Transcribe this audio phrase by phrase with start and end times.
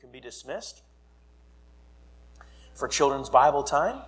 [0.00, 0.82] can be dismissed
[2.72, 4.02] for children's Bible time.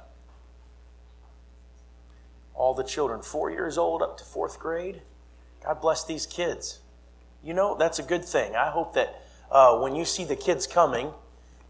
[2.54, 5.02] All the children, four years old up to fourth grade.
[5.64, 6.78] God bless these kids.
[7.42, 8.54] You know, that's a good thing.
[8.54, 11.12] I hope that uh, when you see the kids coming,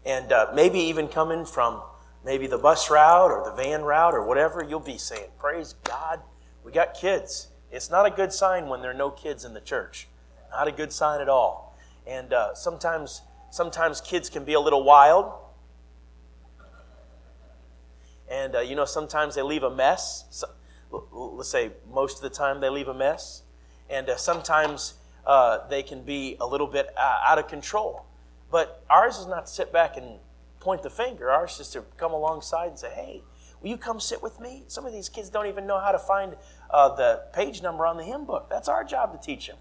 [0.05, 1.81] and uh, maybe even coming from
[2.23, 6.19] maybe the bus route or the van route or whatever, you'll be saying, Praise God,
[6.63, 7.47] we got kids.
[7.71, 10.07] It's not a good sign when there are no kids in the church.
[10.51, 11.75] Not a good sign at all.
[12.05, 13.21] And uh, sometimes,
[13.51, 15.31] sometimes kids can be a little wild.
[18.29, 20.25] And, uh, you know, sometimes they leave a mess.
[20.31, 20.47] So,
[21.11, 23.43] let's say most of the time they leave a mess.
[23.89, 24.95] And uh, sometimes
[25.27, 28.05] uh, they can be a little bit uh, out of control.
[28.49, 30.19] But ours is not to sit back and
[30.59, 31.29] point the finger.
[31.29, 33.23] Ours is to come alongside and say, hey,
[33.61, 34.63] will you come sit with me?
[34.67, 36.35] Some of these kids don't even know how to find
[36.69, 38.47] uh, the page number on the hymn book.
[38.49, 39.57] That's our job to teach them.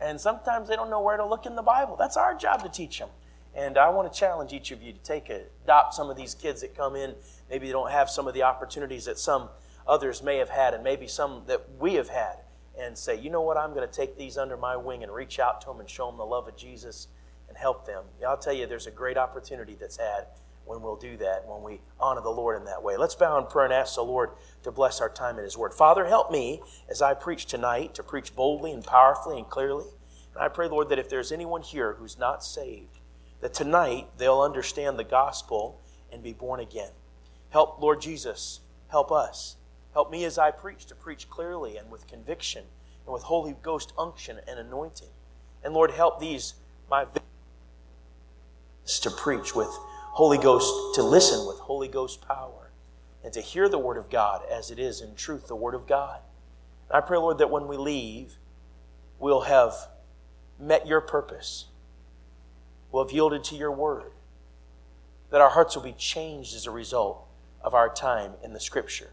[0.00, 1.96] And sometimes they don't know where to look in the Bible.
[1.96, 3.08] That's our job to teach them.
[3.56, 6.34] And I want to challenge each of you to take a, adopt some of these
[6.34, 7.14] kids that come in.
[7.48, 9.48] Maybe they don't have some of the opportunities that some
[9.88, 12.36] others may have had, and maybe some that we have had,
[12.78, 15.38] and say, you know what, I'm going to take these under my wing and reach
[15.38, 17.08] out to them and show them the love of Jesus
[17.48, 18.04] and help them.
[18.26, 20.26] I'll tell you, there's a great opportunity that's had
[20.66, 22.96] when we'll do that, when we honor the Lord in that way.
[22.96, 24.30] Let's bow in prayer and ask the Lord
[24.64, 25.72] to bless our time in His Word.
[25.72, 29.86] Father, help me as I preach tonight to preach boldly and powerfully and clearly.
[30.34, 32.95] And I pray, Lord, that if there's anyone here who's not saved,
[33.46, 35.80] that tonight they'll understand the gospel
[36.10, 36.90] and be born again.
[37.50, 38.58] Help, Lord Jesus,
[38.88, 39.54] help us.
[39.92, 42.64] Help me as I preach to preach clearly and with conviction
[43.04, 45.10] and with Holy Ghost unction and anointing.
[45.62, 46.54] And Lord, help these,
[46.90, 47.06] my
[48.84, 52.72] to preach with Holy Ghost, to listen with Holy Ghost power,
[53.22, 55.86] and to hear the Word of God as it is in truth, the Word of
[55.86, 56.18] God.
[56.88, 58.38] And I pray, Lord, that when we leave,
[59.20, 59.72] we'll have
[60.58, 61.66] met your purpose,
[62.96, 64.10] we'll have yielded to your Word,
[65.30, 67.28] that our hearts will be changed as a result
[67.60, 69.10] of our time in the Scripture.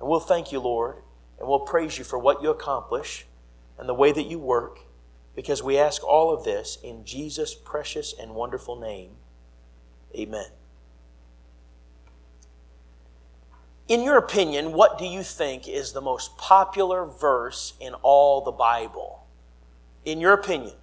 [0.00, 0.96] And we'll thank you, Lord,
[1.38, 3.26] and we'll praise you for what you accomplish
[3.78, 4.80] and the way that you work,
[5.36, 9.10] because we ask all of this in Jesus' precious and wonderful name.
[10.12, 10.48] Amen.
[13.86, 18.50] In your opinion, what do you think is the most popular verse in all the
[18.50, 19.24] Bible?
[20.04, 20.74] In your opinion,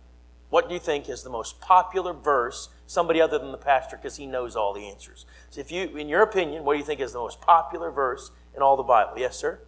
[0.54, 2.70] what do you think is the most popular verse?
[2.86, 5.26] Somebody other than the pastor, because he knows all the answers.
[5.50, 8.30] So, if you, in your opinion, what do you think is the most popular verse
[8.56, 9.14] in all the Bible?
[9.18, 9.62] Yes, sir?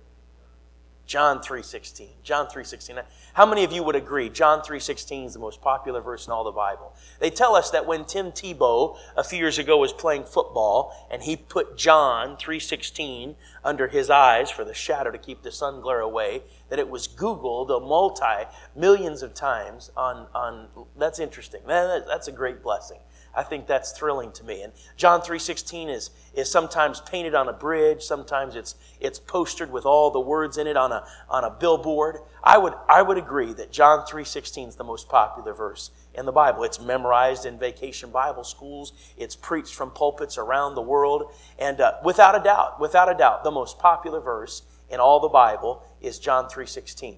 [1.05, 2.07] John 3.16.
[2.23, 3.03] John 3.16.
[3.33, 6.43] How many of you would agree John 3.16 is the most popular verse in all
[6.43, 6.93] the Bible?
[7.19, 11.21] They tell us that when Tim Tebow a few years ago was playing football and
[11.21, 15.99] he put John 3.16 under his eyes for the shadow to keep the sun glare
[15.99, 20.67] away, that it was Googled a multi millions of times on, on
[20.97, 21.61] that's interesting.
[21.67, 22.99] Man, That's a great blessing.
[23.35, 24.61] I think that's thrilling to me.
[24.61, 28.01] And John 3.16 is, is sometimes painted on a bridge.
[28.01, 32.19] Sometimes it's, it's postered with all the words in it on a, on a billboard.
[32.43, 36.31] I would, I would agree that John 3.16 is the most popular verse in the
[36.31, 36.63] Bible.
[36.63, 38.93] It's memorized in vacation Bible schools.
[39.17, 41.31] It's preached from pulpits around the world.
[41.59, 45.27] And uh, without a doubt, without a doubt, the most popular verse in all the
[45.27, 47.17] Bible is John 3.16.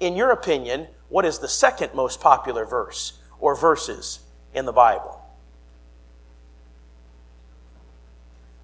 [0.00, 4.20] In your opinion, what is the second most popular verse or verses
[4.52, 5.17] in the Bible?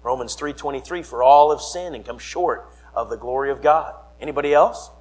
[0.05, 3.95] Romans 3:23 for all have sinned and come short of the glory of God.
[4.21, 4.91] Anybody else?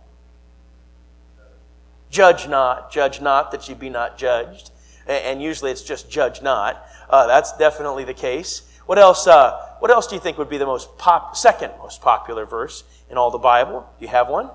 [2.09, 4.71] Judge not, judge not that you be not judged.
[5.07, 6.83] And usually it's just judge not.
[7.11, 8.63] Uh, that's definitely the case.
[8.87, 9.27] What else?
[9.27, 12.85] Uh, what else do you think would be the most pop, second most popular verse
[13.11, 13.87] in all the Bible?
[13.99, 14.49] Do you have one?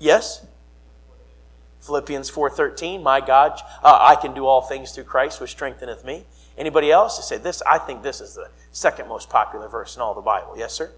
[0.00, 0.44] Yes.
[1.80, 3.04] Philippians 4:13.
[3.04, 6.26] My God, uh, I can do all things through Christ, which strengtheneth me.
[6.60, 7.16] Anybody else?
[7.16, 7.62] You say this.
[7.62, 10.58] I think this is the second most popular verse in all the Bible.
[10.58, 10.92] Yes, sir.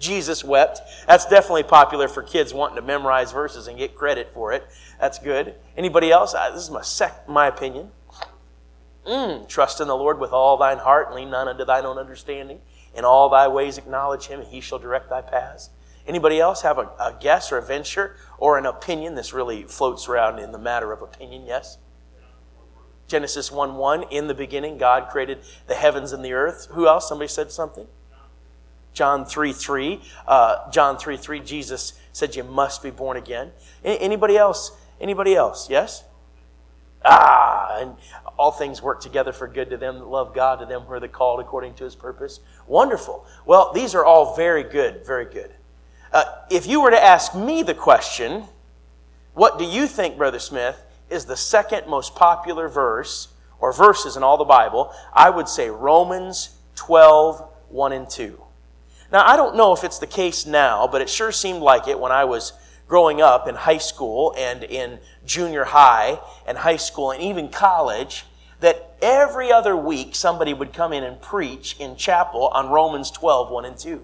[0.00, 0.80] Jesus wept.
[1.06, 4.66] That's definitely popular for kids wanting to memorize verses and get credit for it.
[5.00, 5.54] That's good.
[5.76, 6.34] Anybody else?
[6.34, 7.92] Uh, this is my sec- my opinion.
[9.06, 11.96] Mm, trust in the Lord with all thine heart, and lean not unto thine own
[11.96, 12.58] understanding.
[12.96, 15.70] In all thy ways acknowledge him, and he shall direct thy paths.
[16.04, 19.14] Anybody else have a, a guess or a venture or an opinion?
[19.14, 21.78] This really floats around in the matter of opinion, yes?
[23.08, 26.68] Genesis 1 1, in the beginning, God created the heavens and the earth.
[26.72, 27.08] Who else?
[27.08, 27.86] Somebody said something?
[28.92, 30.00] John 3 3.
[30.26, 33.52] Uh, John 3 3, Jesus said you must be born again.
[33.84, 34.72] Anybody else?
[35.00, 35.68] Anybody else?
[35.70, 36.04] Yes?
[37.04, 37.94] Ah, and
[38.38, 41.00] all things work together for good to them that love God, to them who are
[41.00, 42.40] the called according to his purpose.
[42.66, 43.24] Wonderful.
[43.44, 45.52] Well, these are all very good, very good.
[46.12, 48.44] Uh, if you were to ask me the question,
[49.34, 54.22] what do you think, Brother Smith, is the second most popular verse or verses in
[54.22, 58.40] all the Bible, I would say Romans 12, 1 and 2.
[59.12, 61.98] Now, I don't know if it's the case now, but it sure seemed like it
[61.98, 62.52] when I was
[62.88, 68.24] growing up in high school and in junior high and high school and even college
[68.60, 73.50] that every other week somebody would come in and preach in chapel on Romans 12,
[73.50, 74.02] 1 and 2.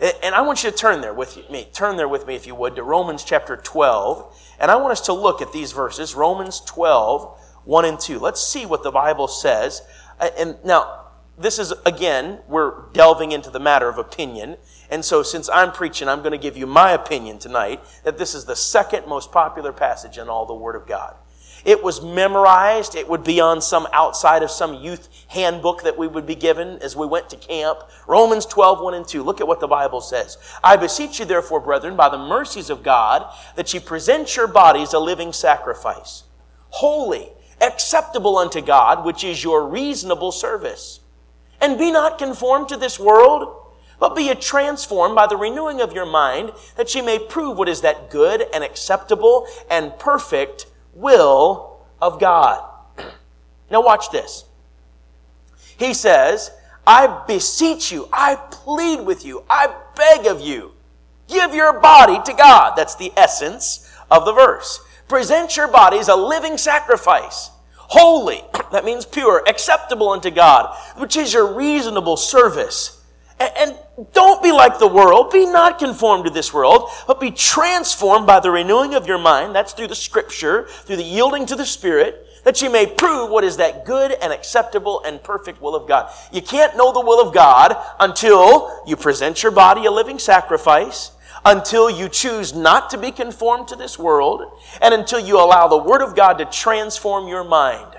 [0.00, 1.68] And I want you to turn there with me.
[1.72, 4.54] Turn there with me, if you would, to Romans chapter 12.
[4.60, 8.18] And I want us to look at these verses, Romans 12, 1 and 2.
[8.20, 9.82] Let's see what the Bible says.
[10.20, 11.06] And now,
[11.36, 14.56] this is, again, we're delving into the matter of opinion.
[14.90, 18.34] And so, since I'm preaching, I'm going to give you my opinion tonight that this
[18.34, 21.16] is the second most popular passage in all the Word of God.
[21.64, 22.94] It was memorized.
[22.94, 26.78] It would be on some outside of some youth handbook that we would be given
[26.82, 27.80] as we went to camp.
[28.06, 29.22] Romans 12, 1 and 2.
[29.22, 30.38] Look at what the Bible says.
[30.62, 33.26] I beseech you, therefore, brethren, by the mercies of God,
[33.56, 36.24] that ye present your bodies a living sacrifice,
[36.70, 41.00] holy, acceptable unto God, which is your reasonable service.
[41.60, 43.54] And be not conformed to this world,
[43.98, 47.68] but be a transformed by the renewing of your mind, that ye may prove what
[47.68, 50.66] is that good and acceptable and perfect
[50.98, 52.64] will of God.
[53.70, 54.44] Now, watch this.
[55.76, 56.50] He says,
[56.86, 60.72] I beseech you, I plead with you, I beg of you,
[61.28, 62.76] give your body to God.
[62.76, 64.80] That's the essence of the verse.
[65.06, 68.42] Present your bodies a living sacrifice, holy,
[68.72, 72.97] that means pure, acceptable unto God, which is your reasonable service.
[73.40, 73.76] And
[74.12, 75.30] don't be like the world.
[75.30, 79.54] Be not conformed to this world, but be transformed by the renewing of your mind.
[79.54, 83.44] That's through the scripture, through the yielding to the Spirit, that you may prove what
[83.44, 86.10] is that good and acceptable and perfect will of God.
[86.32, 91.12] You can't know the will of God until you present your body a living sacrifice,
[91.44, 94.42] until you choose not to be conformed to this world,
[94.80, 97.94] and until you allow the Word of God to transform your mind.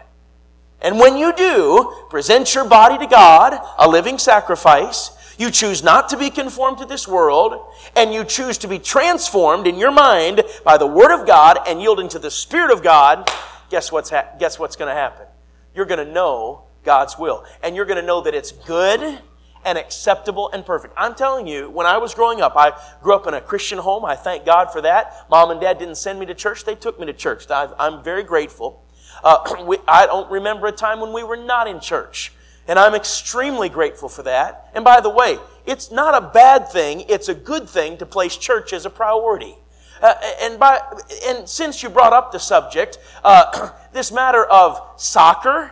[0.82, 6.10] And when you do, present your body to God, a living sacrifice, you choose not
[6.10, 10.44] to be conformed to this world, and you choose to be transformed in your mind
[10.66, 13.28] by the Word of God and yielding to the Spirit of God.
[13.70, 15.26] Guess what's, ha- guess what's going to happen?
[15.74, 17.46] You're going to know God's will.
[17.64, 19.20] And you're going to know that it's good
[19.64, 20.94] and acceptable and perfect.
[20.98, 24.04] I'm telling you, when I was growing up, I grew up in a Christian home.
[24.04, 25.26] I thank God for that.
[25.30, 27.46] Mom and dad didn't send me to church, they took me to church.
[27.50, 28.84] I'm very grateful.
[29.24, 32.34] Uh, we, I don't remember a time when we were not in church.
[32.70, 34.70] And I'm extremely grateful for that.
[34.76, 38.38] And by the way, it's not a bad thing, it's a good thing to place
[38.38, 39.56] church as a priority.
[40.00, 40.80] Uh, and, by,
[41.26, 45.72] and since you brought up the subject, uh, this matter of soccer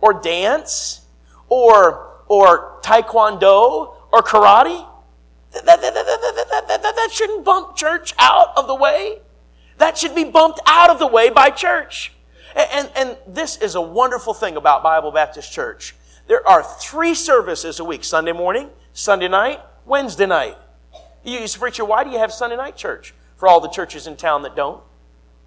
[0.00, 1.00] or dance
[1.48, 4.86] or, or taekwondo or karate,
[5.52, 9.18] that, that, that, that, that shouldn't bump church out of the way.
[9.78, 12.12] That should be bumped out of the way by church.
[12.54, 15.96] And, and, and this is a wonderful thing about Bible Baptist Church.
[16.28, 20.58] There are three services a week Sunday morning, Sunday night, Wednesday night.
[21.24, 24.14] You say, Preacher, why do you have Sunday night church for all the churches in
[24.14, 24.82] town that don't?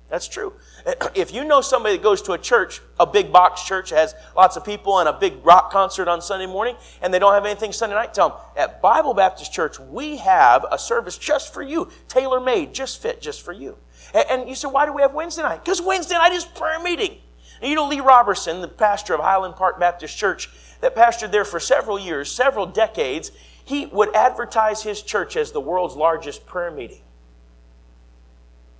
[0.10, 0.54] That's true.
[1.14, 4.58] If you know somebody that goes to a church, a big box church has lots
[4.58, 7.72] of people and a big rock concert on Sunday morning, and they don't have anything
[7.72, 11.90] Sunday night, tell them, at Bible Baptist Church, we have a service just for you,
[12.08, 13.78] tailor made, just fit, just for you.
[14.16, 15.64] And you say, why do we have Wednesday night?
[15.64, 17.20] Because Wednesday night is prayer meeting.
[17.62, 20.50] And you know, Lee Roberson, the pastor of Highland Park Baptist Church,
[20.82, 23.32] that pastored there for several years, several decades,
[23.64, 27.02] he would advertise his church as the world's largest prayer meeting.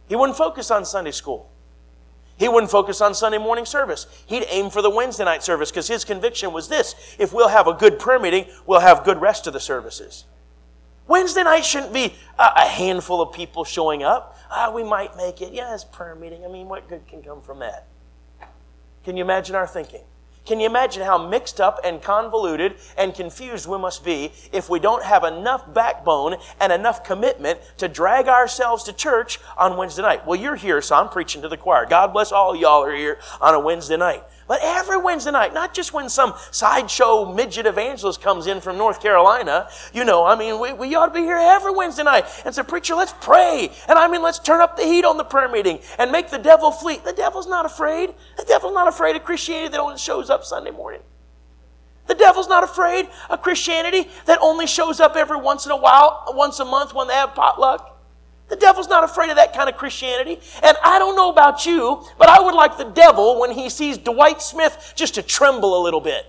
[0.10, 1.50] He wouldn't focus on Sunday school.
[2.38, 4.08] He wouldn't focus on Sunday morning service.
[4.26, 7.68] He'd aim for the Wednesday night service because his conviction was this if we'll have
[7.68, 10.26] a good prayer meeting, we'll have good rest of the services.
[11.08, 14.38] Wednesday night shouldn't be a handful of people showing up.
[14.50, 15.54] Ah, we might make it.
[15.54, 16.44] Yeah, it's prayer meeting.
[16.44, 17.86] I mean, what good can come from that?
[19.04, 20.02] Can you imagine our thinking?
[20.44, 24.80] Can you imagine how mixed up and convoluted and confused we must be if we
[24.80, 30.26] don't have enough backbone and enough commitment to drag ourselves to church on Wednesday night?
[30.26, 31.86] Well, you're here, so I'm preaching to the choir.
[31.86, 34.24] God bless all y'all are here on a Wednesday night.
[34.52, 39.02] But every Wednesday night, not just when some sideshow midget evangelist comes in from North
[39.02, 42.54] Carolina, you know, I mean, we, we ought to be here every Wednesday night and
[42.54, 43.72] say, Preacher, let's pray.
[43.88, 46.38] And I mean, let's turn up the heat on the prayer meeting and make the
[46.38, 46.98] devil flee.
[46.98, 48.14] The devil's not afraid.
[48.36, 51.00] The devil's not afraid of Christianity that only shows up Sunday morning.
[52.08, 56.26] The devil's not afraid of Christianity that only shows up every once in a while,
[56.36, 57.91] once a month when they have potluck.
[58.52, 60.38] The devil's not afraid of that kind of Christianity.
[60.62, 63.98] And I don't know about you, but I would like the devil when he sees
[63.98, 66.26] Dwight Smith just to tremble a little bit.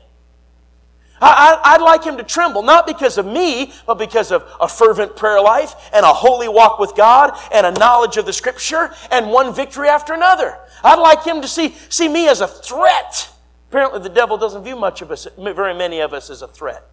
[1.21, 5.17] I, would like him to tremble, not because of me, but because of a fervent
[5.17, 9.31] prayer life and a holy walk with God and a knowledge of the scripture and
[9.31, 10.57] one victory after another.
[10.85, 13.31] I'd like him to see, see me as a threat.
[13.69, 16.89] Apparently, the devil doesn't view much of us, very many of us, as a threat.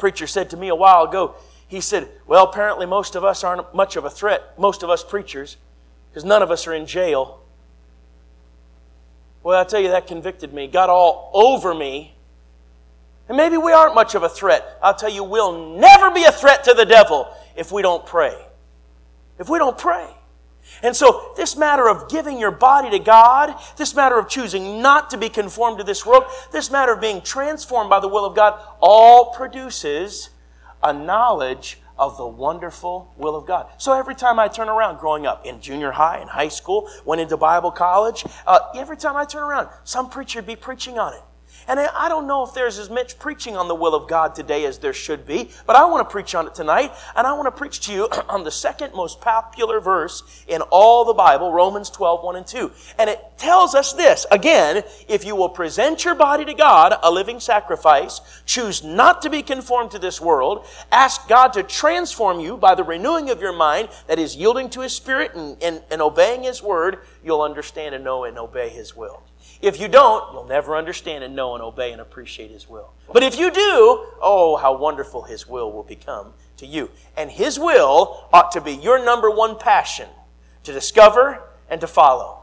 [0.00, 1.36] preacher said to me a while ago,
[1.70, 5.04] he said, Well, apparently most of us aren't much of a threat, most of us
[5.04, 5.56] preachers,
[6.10, 7.40] because none of us are in jail.
[9.44, 12.16] Well, I tell you, that convicted me, got all over me.
[13.28, 14.78] And maybe we aren't much of a threat.
[14.82, 18.36] I'll tell you, we'll never be a threat to the devil if we don't pray.
[19.38, 20.08] If we don't pray.
[20.82, 25.10] And so, this matter of giving your body to God, this matter of choosing not
[25.10, 28.34] to be conformed to this world, this matter of being transformed by the will of
[28.34, 30.30] God, all produces
[30.82, 33.70] a knowledge of the wonderful will of God.
[33.76, 37.20] So every time I turn around, growing up in junior high, in high school, went
[37.20, 41.12] into Bible college, uh, every time I turn around, some preacher would be preaching on
[41.12, 41.22] it.
[41.70, 44.64] And I don't know if there's as much preaching on the will of God today
[44.64, 47.46] as there should be, but I want to preach on it tonight, and I want
[47.46, 51.88] to preach to you on the second most popular verse in all the Bible, Romans
[51.88, 52.72] 12, 1 and 2.
[52.98, 57.10] And it tells us this, again, if you will present your body to God, a
[57.12, 62.56] living sacrifice, choose not to be conformed to this world, ask God to transform you
[62.56, 66.02] by the renewing of your mind, that is yielding to His Spirit and, and, and
[66.02, 69.22] obeying His word, you'll understand and know and obey His will.
[69.62, 72.92] If you don't, you'll never understand and know and obey and appreciate His will.
[73.12, 76.90] But if you do, oh, how wonderful His will will become to you.
[77.16, 80.08] And His will ought to be your number one passion
[80.64, 82.38] to discover and to follow.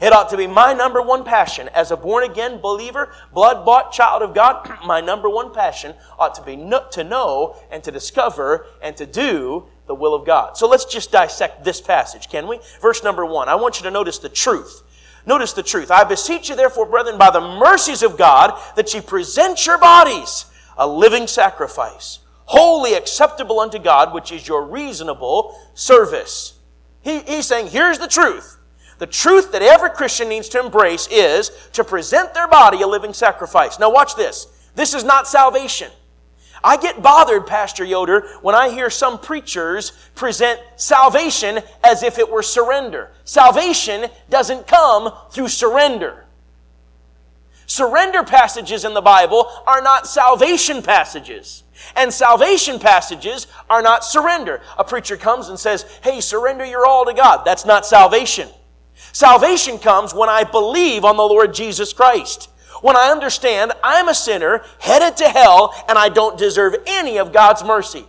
[0.00, 3.92] It ought to be my number one passion as a born again believer, blood bought
[3.92, 4.78] child of God.
[4.86, 9.06] my number one passion ought to be no, to know and to discover and to
[9.06, 10.56] do the will of God.
[10.56, 12.60] So let's just dissect this passage, can we?
[12.80, 13.48] Verse number one.
[13.48, 14.82] I want you to notice the truth
[15.28, 15.90] Notice the truth.
[15.90, 20.46] I beseech you, therefore, brethren, by the mercies of God, that ye present your bodies
[20.78, 26.54] a living sacrifice, wholly acceptable unto God, which is your reasonable service.
[27.02, 28.56] He, he's saying, here's the truth.
[28.96, 33.12] The truth that every Christian needs to embrace is to present their body a living
[33.12, 33.78] sacrifice.
[33.78, 34.46] Now, watch this.
[34.76, 35.90] This is not salvation.
[36.62, 42.30] I get bothered, Pastor Yoder, when I hear some preachers present salvation as if it
[42.30, 43.10] were surrender.
[43.24, 46.24] Salvation doesn't come through surrender.
[47.66, 51.62] Surrender passages in the Bible are not salvation passages.
[51.94, 54.60] And salvation passages are not surrender.
[54.78, 57.44] A preacher comes and says, Hey, surrender your all to God.
[57.44, 58.48] That's not salvation.
[59.12, 64.14] Salvation comes when I believe on the Lord Jesus Christ when I understand I'm a
[64.14, 68.06] sinner headed to hell and I don't deserve any of God's mercy.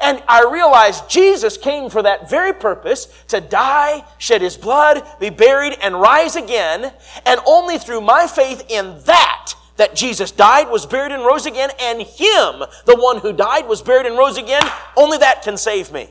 [0.00, 5.30] And I realize Jesus came for that very purpose to die, shed his blood, be
[5.30, 6.92] buried, and rise again.
[7.26, 11.70] And only through my faith in that, that Jesus died, was buried, and rose again,
[11.80, 14.62] and him, the one who died, was buried, and rose again,
[14.96, 16.10] only that can save me.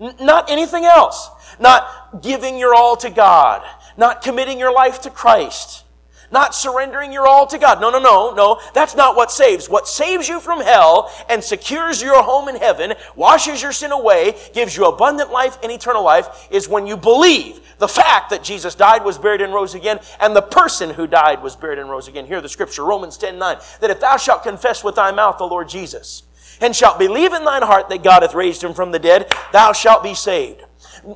[0.00, 1.30] N- not anything else.
[1.60, 3.62] Not giving your all to God.
[3.96, 5.85] Not committing your life to Christ
[6.30, 7.80] not surrendering your all to God.
[7.80, 8.60] No, no, no, no.
[8.74, 9.68] That's not what saves.
[9.68, 14.36] What saves you from hell and secures your home in heaven, washes your sin away,
[14.52, 18.74] gives you abundant life and eternal life is when you believe the fact that Jesus
[18.74, 22.08] died, was buried, and rose again, and the person who died was buried and rose
[22.08, 22.26] again.
[22.26, 25.44] Hear the scripture, Romans 10 9, that if thou shalt confess with thy mouth the
[25.44, 26.22] Lord Jesus,
[26.60, 29.72] and shalt believe in thine heart that God hath raised him from the dead, thou
[29.72, 30.64] shalt be saved.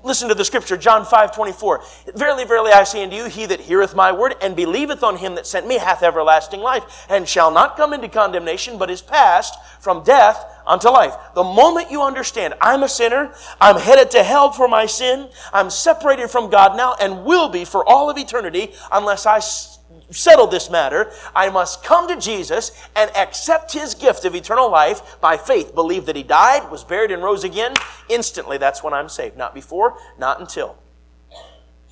[0.04, 1.82] Listen to the scripture, John 5, 24.
[2.14, 5.34] Verily, verily, I say unto you, he that heareth my word and believeth on him
[5.34, 9.58] that sent me hath everlasting life, and shall not come into condemnation, but is passed
[9.80, 11.14] from death unto life.
[11.34, 15.70] The moment you understand, I'm a sinner, I'm headed to hell for my sin, I'm
[15.70, 19.40] separated from God now, and will be for all of eternity, unless I
[20.10, 25.20] settle this matter, I must come to Jesus and accept his gift of eternal life
[25.20, 25.74] by faith.
[25.74, 27.74] Believe that he died, was buried, and rose again.
[28.08, 29.36] Instantly, that's when I'm saved.
[29.36, 30.76] Not before, not until.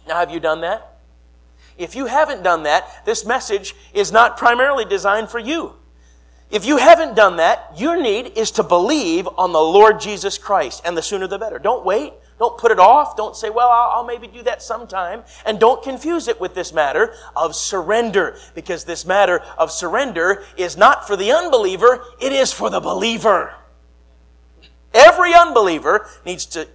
[0.07, 0.99] Now, have you done that?
[1.77, 5.75] If you haven't done that, this message is not primarily designed for you.
[6.51, 10.83] If you haven't done that, your need is to believe on the Lord Jesus Christ,
[10.85, 11.59] and the sooner the better.
[11.59, 12.15] Don't wait.
[12.39, 13.17] Don't put it off.
[13.17, 15.25] Don't say, well, I'll, I'll, maybe do that sometime.
[15.45, 20.77] And don't confuse it with this matter of surrender, because this matter of surrender is
[20.77, 23.55] not for the unbeliever, it is for the believer.
[24.95, 26.69] Every unbeliever needs to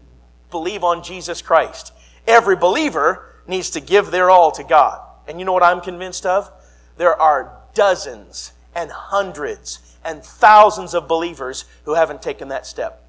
[0.52, 1.94] believe on Jesus Christ.
[2.28, 5.02] Every believer needs to give their all to God.
[5.28, 6.52] And you know what I'm convinced of?
[6.98, 13.03] There are dozens and hundreds and thousands of believers who haven't taken that step.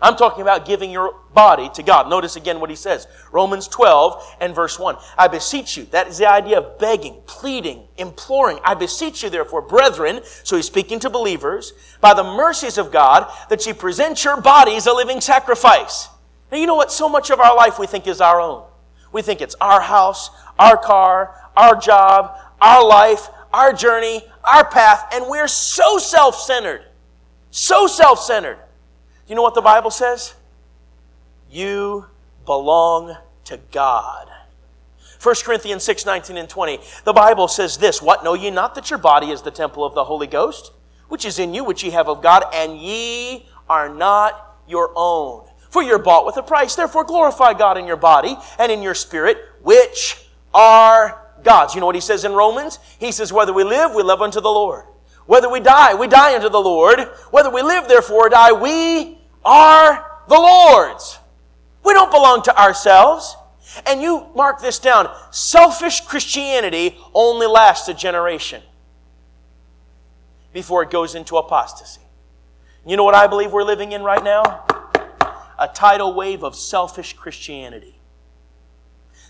[0.00, 2.08] I'm talking about giving your body to God.
[2.08, 3.06] Notice again what he says.
[3.32, 4.96] Romans 12 and verse 1.
[5.16, 5.84] I beseech you.
[5.86, 8.58] That is the idea of begging, pleading, imploring.
[8.64, 13.30] I beseech you, therefore, brethren, so he's speaking to believers, by the mercies of God,
[13.48, 16.08] that you present your bodies a living sacrifice.
[16.50, 16.92] Now, you know what?
[16.92, 18.64] So much of our life we think is our own.
[19.12, 25.08] We think it's our house, our car, our job, our life, our journey, our path,
[25.12, 26.84] and we're so self centered.
[27.50, 28.58] So self centered.
[29.28, 30.34] You know what the Bible says?
[31.50, 32.06] You
[32.44, 34.28] belong to God.
[35.22, 36.78] 1 Corinthians 6 19 and 20.
[37.04, 39.94] The Bible says this What know ye not that your body is the temple of
[39.94, 40.72] the Holy Ghost,
[41.08, 45.48] which is in you, which ye have of God, and ye are not your own?
[45.70, 46.76] For you're bought with a price.
[46.76, 51.74] Therefore, glorify God in your body and in your spirit, which are God's.
[51.74, 52.78] You know what he says in Romans?
[52.98, 54.84] He says, Whether we live, we live unto the Lord.
[55.26, 57.00] Whether we die, we die unto the Lord.
[57.30, 59.15] Whether we live, therefore, or die, we
[59.46, 61.18] are the Lord's.
[61.84, 63.36] We don't belong to ourselves.
[63.86, 68.62] And you mark this down selfish Christianity only lasts a generation
[70.52, 72.00] before it goes into apostasy.
[72.86, 74.64] You know what I believe we're living in right now?
[75.58, 77.95] A tidal wave of selfish Christianity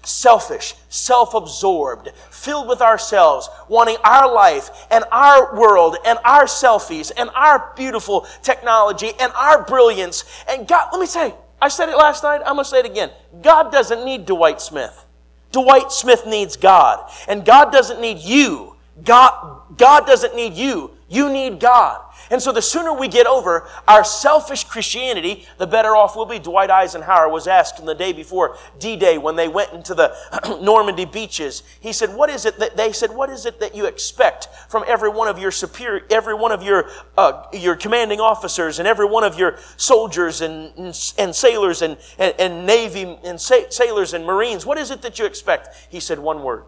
[0.06, 7.10] selfish, self absorbed, filled with ourselves, wanting our life and our world and our selfies
[7.16, 10.24] and our beautiful technology and our brilliance.
[10.48, 12.86] And God, let me say, I said it last night, I'm going to say it
[12.86, 13.10] again.
[13.42, 15.04] God doesn't need Dwight Smith.
[15.52, 17.10] Dwight Smith needs God.
[17.28, 18.76] And God doesn't need you.
[19.04, 20.92] God, God doesn't need you.
[21.08, 22.02] You need God.
[22.30, 26.38] And so the sooner we get over our selfish Christianity, the better off we'll be.
[26.38, 30.14] Dwight Eisenhower was asked in the day before D-Day when they went into the
[30.62, 31.62] Normandy beaches.
[31.80, 34.84] He said, what is it that, they said, what is it that you expect from
[34.86, 39.06] every one of your superior, every one of your, uh, your commanding officers and every
[39.06, 44.14] one of your soldiers and, and, and sailors and, and, and Navy and sa- sailors
[44.14, 44.66] and Marines?
[44.66, 45.68] What is it that you expect?
[45.88, 46.64] He said one word.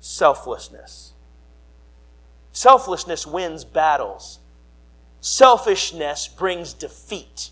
[0.00, 1.12] Selflessness.
[2.58, 4.40] Selflessness wins battles.
[5.20, 7.50] Selfishness brings defeat.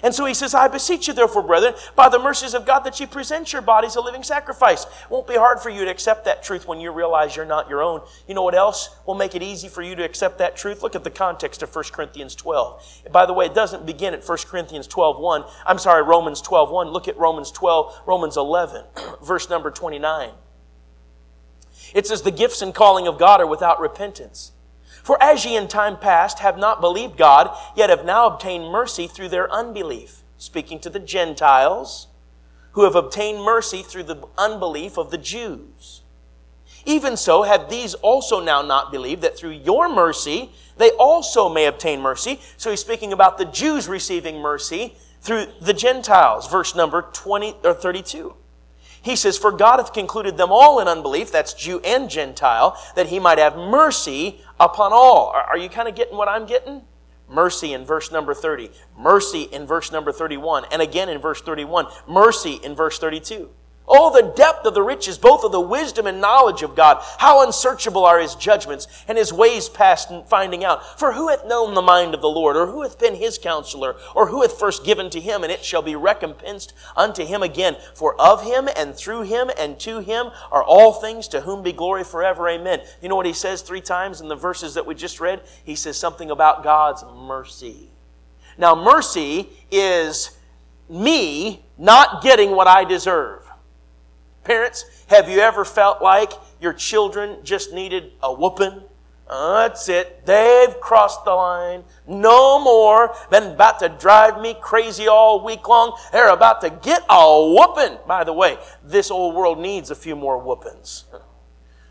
[0.00, 3.00] And so he says, I beseech you, therefore, brethren, by the mercies of God, that
[3.00, 4.84] you present your bodies a living sacrifice.
[4.84, 7.68] It won't be hard for you to accept that truth when you realize you're not
[7.68, 8.00] your own.
[8.28, 10.84] You know what else will make it easy for you to accept that truth?
[10.84, 13.02] Look at the context of 1 Corinthians 12.
[13.10, 15.44] By the way, it doesn't begin at 1 Corinthians 12 1.
[15.66, 16.90] I'm sorry, Romans 12 1.
[16.90, 18.84] Look at Romans 12, Romans 11,
[19.24, 20.30] verse number 29.
[21.96, 24.52] It says, The gifts and calling of God are without repentance.
[25.02, 29.06] For as ye in time past have not believed God, yet have now obtained mercy
[29.06, 30.22] through their unbelief.
[30.36, 32.08] Speaking to the Gentiles,
[32.72, 36.02] who have obtained mercy through the unbelief of the Jews.
[36.84, 41.64] Even so, have these also now not believed that through your mercy they also may
[41.64, 42.38] obtain mercy?
[42.58, 46.46] So he's speaking about the Jews receiving mercy through the Gentiles.
[46.50, 48.34] Verse number 20 or 32.
[49.06, 53.06] He says, For God hath concluded them all in unbelief, that's Jew and Gentile, that
[53.06, 55.28] he might have mercy upon all.
[55.28, 56.82] Are, you kind of getting what I'm getting?
[57.28, 58.68] Mercy in verse number 30.
[58.98, 60.64] Mercy in verse number 31.
[60.72, 61.86] And again in verse 31.
[62.08, 63.48] Mercy in verse 32.
[63.88, 66.98] Oh, the depth of the riches, both of the wisdom and knowledge of God.
[67.18, 70.98] How unsearchable are his judgments and his ways past finding out.
[70.98, 73.94] For who hath known the mind of the Lord, or who hath been his counselor,
[74.14, 77.76] or who hath first given to him, and it shall be recompensed unto him again.
[77.94, 81.72] For of him and through him and to him are all things to whom be
[81.72, 82.48] glory forever.
[82.48, 82.80] Amen.
[83.00, 85.42] You know what he says three times in the verses that we just read?
[85.62, 87.90] He says something about God's mercy.
[88.58, 90.36] Now, mercy is
[90.88, 93.45] me not getting what I deserve.
[94.46, 96.30] Parents, have you ever felt like
[96.60, 98.80] your children just needed a whooping?
[99.26, 100.24] Uh, that's it.
[100.24, 101.82] They've crossed the line.
[102.06, 103.12] No more.
[103.28, 105.98] Been about to drive me crazy all week long.
[106.12, 107.98] They're about to get a whooping.
[108.06, 111.06] By the way, this old world needs a few more whoopings.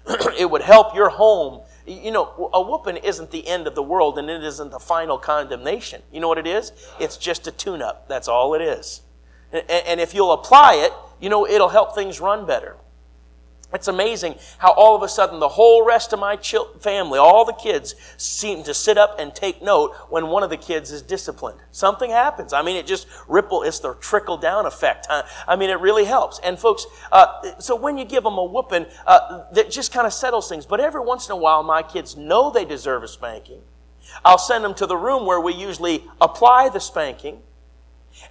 [0.40, 1.62] it would help your home.
[1.86, 5.18] You know, a whooping isn't the end of the world and it isn't the final
[5.18, 6.04] condemnation.
[6.10, 6.72] You know what it is?
[7.02, 8.08] It's just a tune up.
[8.08, 9.02] That's all it is.
[9.52, 12.76] And if you'll apply it, you know, it'll help things run better.
[13.74, 17.54] It's amazing how all of a sudden the whole rest of my family, all the
[17.54, 21.60] kids, seem to sit up and take note when one of the kids is disciplined.
[21.72, 22.54] Something happens.
[22.54, 23.64] I mean, it just ripple.
[23.64, 25.08] It's the trickle down effect.
[25.10, 26.40] I mean, it really helps.
[26.40, 30.14] And folks, uh, so when you give them a whooping, uh, that just kind of
[30.14, 30.66] settles things.
[30.66, 33.62] But every once in a while, my kids know they deserve a spanking.
[34.24, 37.40] I'll send them to the room where we usually apply the spanking.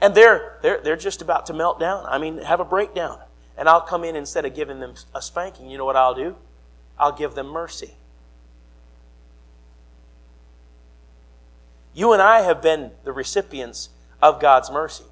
[0.00, 2.04] And they're, they're, they're just about to melt down.
[2.06, 3.18] I mean, have a breakdown.
[3.56, 6.36] And I'll come in instead of giving them a spanking, you know what I'll do?
[6.98, 7.94] I'll give them mercy.
[11.92, 15.04] You and I have been the recipients of God's mercy.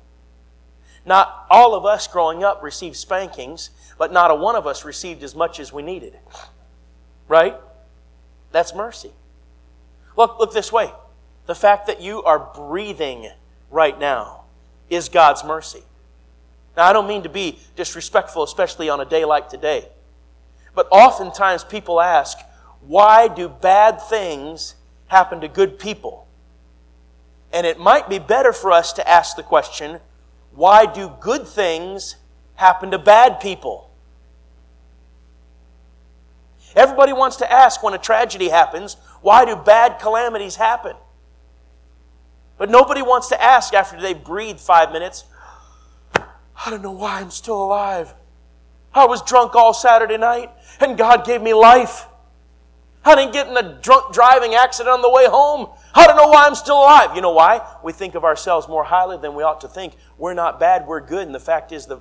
[1.05, 5.23] Not all of us growing up received spankings, but not a one of us received
[5.23, 6.19] as much as we needed.
[7.29, 7.57] Right?
[8.51, 9.13] That's mercy.
[10.17, 10.91] Look, look this way.
[11.47, 13.31] The fact that you are breathing
[13.71, 14.42] right now
[14.93, 15.83] is God's mercy.
[16.77, 19.89] Now, I don't mean to be disrespectful, especially on a day like today.
[20.75, 22.39] But oftentimes people ask,
[22.81, 24.75] why do bad things
[25.09, 26.27] happen to good people?
[27.53, 30.01] And it might be better for us to ask the question,
[30.55, 32.17] why do good things
[32.55, 33.91] happen to bad people?
[36.75, 40.97] Everybody wants to ask when a tragedy happens, why do bad calamities happen?
[42.59, 45.25] But nobody wants to ask after they breathe five minutes,
[46.15, 48.15] I don't know why I'm still alive.
[48.95, 52.07] I was drunk all Saturday night and God gave me life.
[53.05, 55.71] I didn't get in a drunk driving accident on the way home.
[55.93, 57.17] I don't know why I'm still alive.
[57.17, 57.67] You know why?
[57.83, 59.95] We think of ourselves more highly than we ought to think.
[60.19, 61.27] We're not bad, we're good.
[61.27, 62.01] And the fact is, the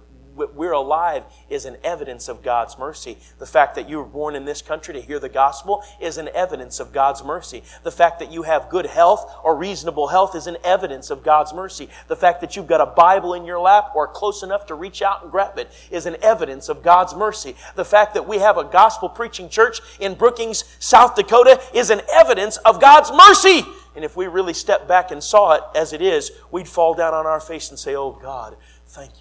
[0.55, 3.17] we're alive is an evidence of God's mercy.
[3.39, 6.29] The fact that you were born in this country to hear the gospel is an
[6.33, 7.63] evidence of God's mercy.
[7.83, 11.53] The fact that you have good health or reasonable health is an evidence of God's
[11.53, 11.89] mercy.
[12.07, 15.01] The fact that you've got a Bible in your lap or close enough to reach
[15.01, 17.55] out and grab it is an evidence of God's mercy.
[17.75, 22.01] The fact that we have a gospel preaching church in Brookings, South Dakota is an
[22.13, 23.65] evidence of God's mercy.
[23.95, 27.13] And if we really stepped back and saw it as it is, we'd fall down
[27.13, 28.55] on our face and say, Oh God,
[28.87, 29.20] thank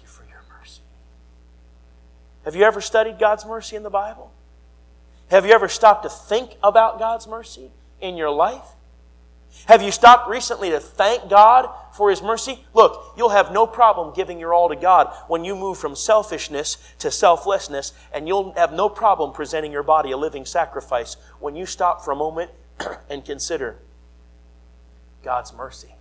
[2.45, 4.31] have you ever studied God's mercy in the Bible?
[5.29, 8.65] Have you ever stopped to think about God's mercy in your life?
[9.65, 12.63] Have you stopped recently to thank God for His mercy?
[12.73, 16.77] Look, you'll have no problem giving your all to God when you move from selfishness
[16.99, 21.65] to selflessness, and you'll have no problem presenting your body a living sacrifice when you
[21.65, 22.51] stop for a moment
[23.09, 23.77] and consider
[25.21, 25.95] God's mercy.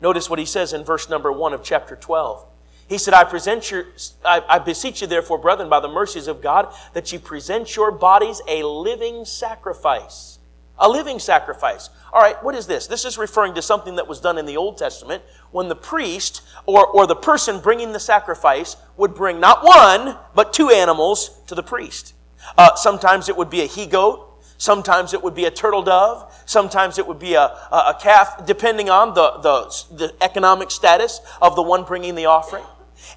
[0.00, 2.46] Notice what He says in verse number 1 of chapter 12.
[2.88, 3.86] He said, I present your,
[4.24, 7.90] I, I, beseech you therefore, brethren, by the mercies of God, that ye present your
[7.92, 10.38] bodies a living sacrifice.
[10.78, 11.90] A living sacrifice.
[12.12, 12.86] All right, what is this?
[12.86, 16.40] This is referring to something that was done in the Old Testament when the priest
[16.64, 21.54] or, or the person bringing the sacrifice would bring not one, but two animals to
[21.54, 22.14] the priest.
[22.56, 24.24] Uh, sometimes it would be a he goat.
[24.56, 26.32] Sometimes it would be a turtle dove.
[26.46, 31.54] Sometimes it would be a, a calf, depending on the, the, the economic status of
[31.54, 32.64] the one bringing the offering.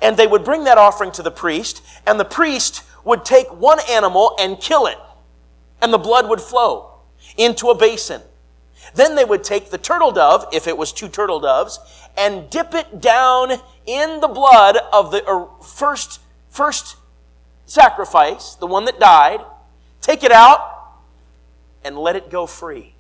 [0.02, 3.80] And they would bring that offering to the priest, and the priest would take one
[3.90, 4.98] animal and kill it,
[5.82, 7.00] and the blood would flow
[7.38, 8.22] into a basin.
[8.96, 11.80] Then they would take the turtle dove, if it was two turtle doves,
[12.18, 13.54] and dip it down
[13.86, 16.98] in the blood of the uh, first, first
[17.66, 19.42] sacrifice, the one that died,
[20.02, 21.00] take it out,
[21.84, 22.96] and let it go free.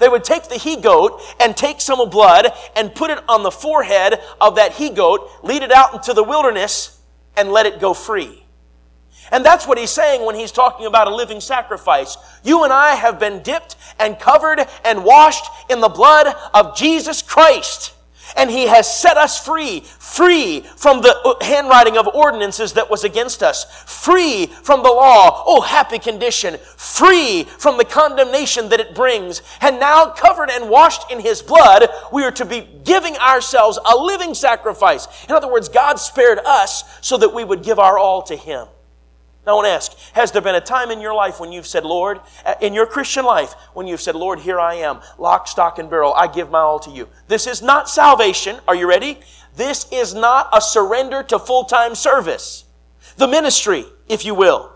[0.00, 3.42] They would take the he goat and take some of blood and put it on
[3.44, 7.00] the forehead of that he goat, lead it out into the wilderness,
[7.36, 8.44] and let it go free.
[9.30, 12.16] And that's what he's saying when he's talking about a living sacrifice.
[12.42, 17.22] You and I have been dipped and covered and washed in the blood of Jesus
[17.22, 17.92] Christ.
[18.36, 23.04] And he has set us free, free from the uh, handwriting of ordinances that was
[23.04, 28.94] against us, free from the law, oh happy condition, free from the condemnation that it
[28.94, 29.42] brings.
[29.60, 33.96] And now covered and washed in his blood, we are to be giving ourselves a
[33.96, 35.06] living sacrifice.
[35.28, 38.66] In other words, God spared us so that we would give our all to him.
[39.50, 41.66] Now, I want to ask Has there been a time in your life when you've
[41.66, 45.48] said, Lord, uh, in your Christian life, when you've said, Lord, here I am, lock,
[45.48, 47.08] stock, and barrel, I give my all to you?
[47.26, 48.60] This is not salvation.
[48.68, 49.18] Are you ready?
[49.56, 52.64] This is not a surrender to full time service.
[53.16, 54.72] The ministry, if you will.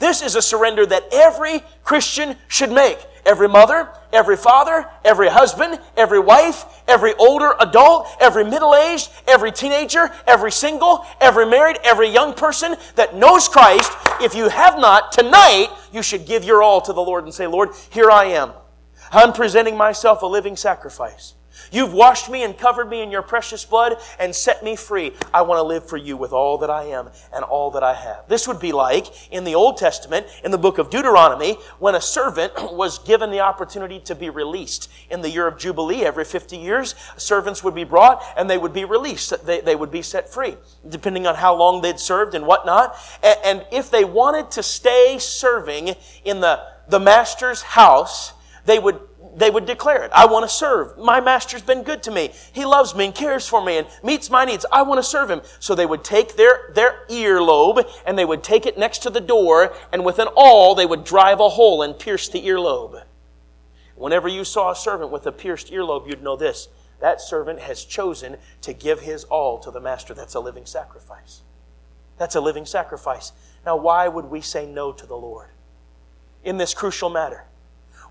[0.00, 2.98] This is a surrender that every Christian should make.
[3.24, 9.52] Every mother, every father, every husband, every wife, every older adult, every middle aged, every
[9.52, 15.12] teenager, every single, every married, every young person that knows Christ, if you have not,
[15.12, 18.52] tonight you should give your all to the Lord and say, Lord, here I am.
[19.12, 21.34] I'm presenting myself a living sacrifice.
[21.70, 25.12] You've washed me and covered me in your precious blood and set me free.
[25.32, 27.94] I want to live for you with all that I am and all that I
[27.94, 28.28] have.
[28.28, 32.00] This would be like in the Old Testament, in the book of Deuteronomy, when a
[32.00, 34.90] servant was given the opportunity to be released.
[35.10, 38.72] In the year of Jubilee, every 50 years, servants would be brought and they would
[38.72, 39.44] be released.
[39.44, 40.56] They, they would be set free,
[40.88, 42.96] depending on how long they'd served and whatnot.
[43.22, 48.32] And, and if they wanted to stay serving in the, the master's house,
[48.64, 49.00] they would
[49.34, 50.10] they would declare it.
[50.14, 50.98] I want to serve.
[50.98, 52.32] My master's been good to me.
[52.52, 54.66] He loves me and cares for me and meets my needs.
[54.70, 55.40] I want to serve him.
[55.58, 59.20] So they would take their, their earlobe and they would take it next to the
[59.20, 63.04] door and with an awl they would drive a hole and pierce the earlobe.
[63.94, 66.68] Whenever you saw a servant with a pierced earlobe, you'd know this.
[67.00, 70.14] That servant has chosen to give his all to the master.
[70.14, 71.42] That's a living sacrifice.
[72.18, 73.32] That's a living sacrifice.
[73.64, 75.50] Now, why would we say no to the Lord
[76.44, 77.44] in this crucial matter?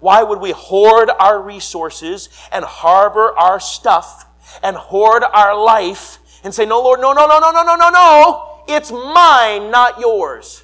[0.02, 4.26] Why would we hoard our resources and harbor our stuff
[4.62, 7.90] and hoard our life and say, No, Lord, no, no, no, no, no, no, no,
[7.90, 8.64] no.
[8.68, 10.64] It's mine, not yours.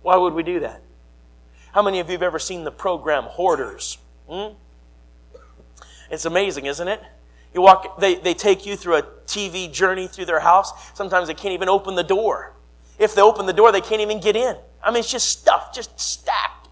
[0.00, 0.82] Why would we do that?
[1.72, 3.98] How many of you have ever seen the program Hoarders?
[4.28, 4.54] Hmm?
[6.10, 7.02] It's amazing, isn't it?
[7.54, 10.72] You walk, they, they take you through a TV journey through their house.
[10.94, 12.54] Sometimes they can't even open the door.
[12.98, 14.56] If they open the door, they can't even get in.
[14.82, 16.62] I mean, it's just stuff, just stacked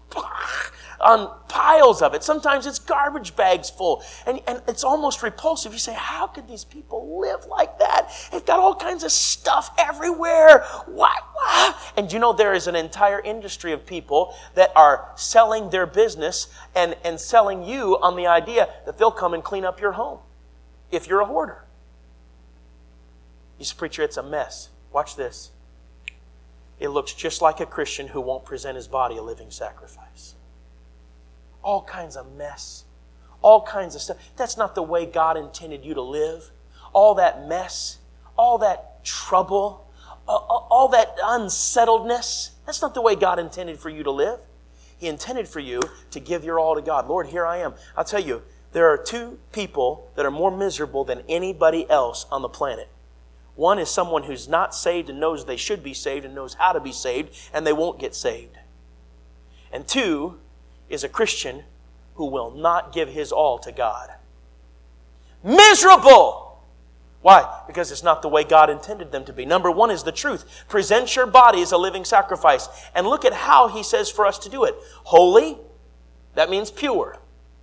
[1.01, 2.23] on piles of it.
[2.23, 4.03] Sometimes it's garbage bags full.
[4.25, 5.73] And, and it's almost repulsive.
[5.73, 8.09] You say, how could these people live like that?
[8.31, 10.63] They've got all kinds of stuff everywhere.
[10.85, 11.23] What?
[11.97, 16.47] And you know, there is an entire industry of people that are selling their business
[16.75, 20.19] and, and selling you on the idea that they'll come and clean up your home
[20.91, 21.65] if you're a hoarder.
[23.59, 24.69] You say, preacher, it's a mess.
[24.93, 25.51] Watch this.
[26.79, 30.35] It looks just like a Christian who won't present his body a living sacrifice
[31.63, 32.85] all kinds of mess,
[33.41, 34.17] all kinds of stuff.
[34.35, 36.51] That's not the way God intended you to live.
[36.93, 37.99] All that mess,
[38.37, 39.87] all that trouble,
[40.27, 42.51] all that unsettledness.
[42.65, 44.39] That's not the way God intended for you to live.
[44.97, 47.07] He intended for you to give your all to God.
[47.07, 47.73] Lord, here I am.
[47.97, 52.41] I'll tell you, there are two people that are more miserable than anybody else on
[52.41, 52.89] the planet.
[53.55, 56.71] One is someone who's not saved and knows they should be saved and knows how
[56.71, 58.57] to be saved, and they won't get saved.
[59.71, 60.39] And two
[60.91, 61.63] is a Christian
[62.15, 64.09] who will not give his all to God.
[65.43, 66.59] Miserable!
[67.21, 67.61] Why?
[67.67, 69.45] Because it's not the way God intended them to be.
[69.45, 70.65] Number one is the truth.
[70.67, 72.67] Present your body as a living sacrifice.
[72.95, 74.75] And look at how he says for us to do it.
[75.03, 75.57] Holy,
[76.33, 77.19] that means pure.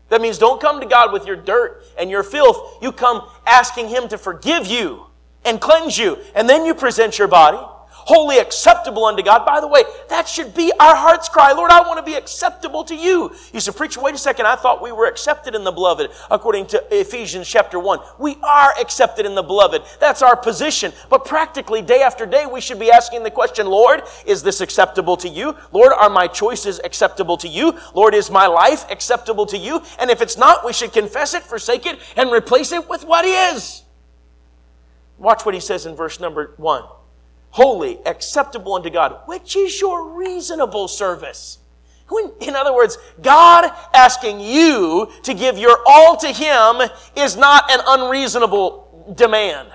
[0.08, 2.78] That means don't come to God with your dirt and your filth.
[2.80, 5.06] You come asking Him to forgive you
[5.44, 6.18] and cleanse you.
[6.34, 7.58] And then you present your body
[8.08, 9.44] wholly acceptable unto God.
[9.44, 11.52] By the way, that should be our heart's cry.
[11.52, 13.34] Lord, I want to be acceptable to you.
[13.52, 14.46] You said, preacher, wait a second.
[14.46, 18.00] I thought we were accepted in the beloved according to Ephesians chapter 1.
[18.18, 19.82] We are accepted in the beloved.
[20.00, 20.94] That's our position.
[21.10, 25.18] But practically, day after day, we should be asking the question, Lord, is this acceptable
[25.18, 25.54] to you?
[25.72, 27.78] Lord, are my choices acceptable to you?
[27.94, 29.82] Lord, is my life acceptable to you?
[29.98, 33.26] And if it's not, we should confess it, forsake it, and replace it with what
[33.26, 33.82] is.
[35.18, 36.84] Watch what he says in verse number one
[37.50, 41.58] holy, acceptable unto God, which is your reasonable service.
[42.40, 47.80] In other words, God asking you to give your all to Him is not an
[47.86, 49.68] unreasonable demand.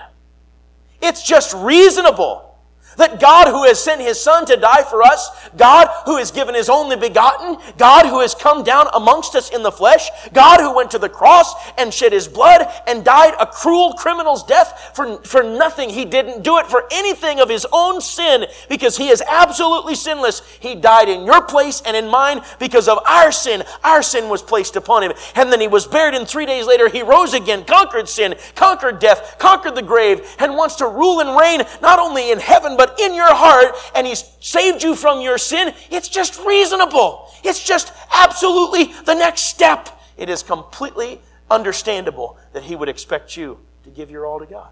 [1.02, 2.53] It's just reasonable.
[2.98, 6.56] That God who has sent His Son to die for us, God who has given
[6.56, 10.76] His only begotten, God who has come down amongst us in the flesh, God who
[10.76, 15.18] went to the cross and shed His blood and died a cruel criminal's death for,
[15.24, 15.90] for nothing.
[15.90, 20.42] He didn't do it for anything of His own sin because He is absolutely sinless.
[20.60, 23.64] He died in your place and in mine because of our sin.
[23.84, 25.14] Our sin was placed upon Him.
[25.36, 29.00] And then He was buried and three days later He rose again, conquered sin, conquered
[29.00, 32.83] death, conquered the grave, and wants to rule and reign not only in heaven but
[32.84, 37.32] but in your heart and He's saved you from your sin, it's just reasonable.
[37.42, 39.88] It's just absolutely the next step.
[40.18, 44.68] It is completely understandable that He would expect you to give your all to God.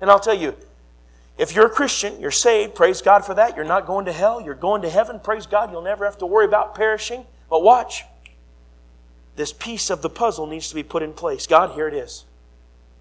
[0.00, 0.56] And I'll tell you,
[1.38, 3.54] if you're a Christian, you're saved, praise God for that.
[3.54, 5.70] You're not going to hell, you're going to heaven, praise God.
[5.70, 7.24] You'll never have to worry about perishing.
[7.48, 8.02] But watch,
[9.36, 11.46] this piece of the puzzle needs to be put in place.
[11.46, 12.24] God, here it is.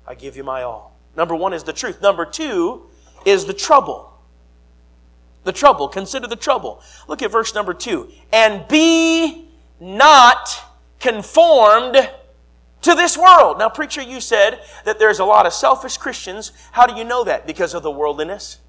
[0.06, 0.96] I give you my all.
[1.18, 2.04] Number one is the truth.
[2.04, 2.86] Number two
[3.26, 4.14] is the trouble.
[5.44, 5.88] The trouble.
[5.88, 6.82] Consider the trouble.
[7.08, 8.10] Look at verse number two.
[8.32, 10.64] And be not
[11.00, 12.10] conformed
[12.82, 13.60] to this world.
[13.60, 16.52] Now, preacher, you said that there's a lot of selfish Christians.
[16.72, 17.48] How do you know that?
[17.48, 18.60] Because of the worldliness.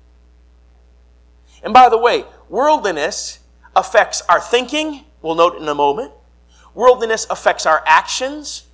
[1.62, 3.40] And by the way, worldliness
[3.74, 5.04] affects our thinking.
[5.22, 6.12] We'll note in a moment.
[6.74, 8.66] Worldliness affects our actions.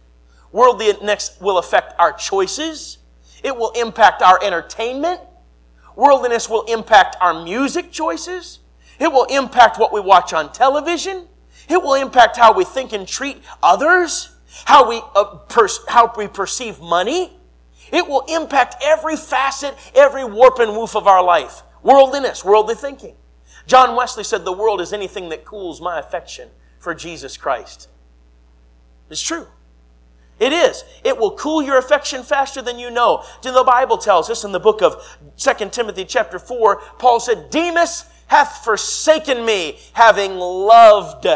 [0.53, 2.99] Worldliness will affect our choices.
[3.43, 5.21] It will impact our entertainment.
[5.97, 8.61] Worldliness will impact our music choices.
[8.99, 11.29] It will impact what we watch on television.
[11.69, 16.29] It will impact how we think and treat others, how we, uh, per- how we
[16.29, 17.39] perceive money.
[17.93, 21.63] It will impact every facet, every warp and woof of our life.
[21.83, 23.17] Worldliness, worldly thinking.
[23.67, 27.89] John Wesley said, The world is anything that cools my affection for Jesus Christ.
[29.11, 29.47] It's true.
[30.43, 30.83] It is.
[31.05, 33.23] It will cool your affection faster than you know.
[33.43, 35.01] The Bible tells us in the book of
[35.37, 41.29] 2 Timothy chapter 4, Paul said, Demas hath forsaken me, having loved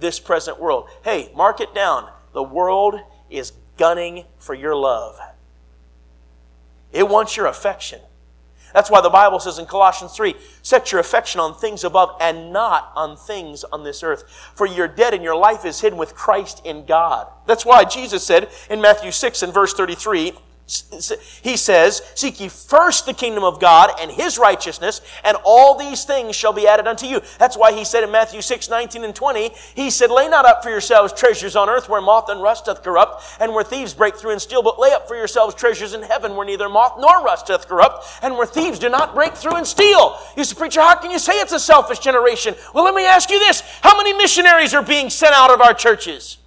[0.00, 0.88] this present world.
[1.04, 2.10] Hey, mark it down.
[2.32, 2.96] The world
[3.30, 5.20] is gunning for your love.
[6.90, 8.00] It wants your affection.
[8.74, 12.52] That's why the Bible says in Colossians 3 set your affection on things above and
[12.52, 14.24] not on things on this earth.
[14.54, 17.26] For you're dead and your life is hidden with Christ in God.
[17.46, 20.32] That's why Jesus said in Matthew 6 and verse 33
[21.42, 26.04] he says, Seek ye first the kingdom of God and his righteousness, and all these
[26.04, 27.20] things shall be added unto you.
[27.38, 30.62] That's why he said in Matthew 6, 19 and 20, he said, Lay not up
[30.62, 34.16] for yourselves treasures on earth where moth and rust doth corrupt, and where thieves break
[34.16, 37.22] through and steal, but lay up for yourselves treasures in heaven where neither moth nor
[37.22, 40.18] rust doth corrupt, and where thieves do not break through and steal.
[40.36, 42.54] You say, Preacher, how can you say it's a selfish generation?
[42.74, 43.62] Well, let me ask you this.
[43.82, 46.38] How many missionaries are being sent out of our churches?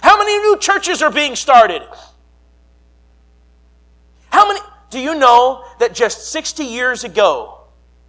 [0.00, 1.82] How many new churches are being started?
[4.30, 4.60] How many,
[4.90, 7.60] do you know that just 60 years ago,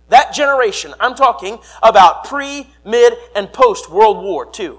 [0.10, 4.78] that generation, I'm talking about pre, mid, and post World War II,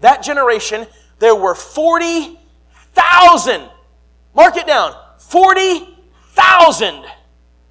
[0.00, 0.86] that generation,
[1.18, 3.68] there were 40,000,
[4.34, 7.04] mark it down, 40,000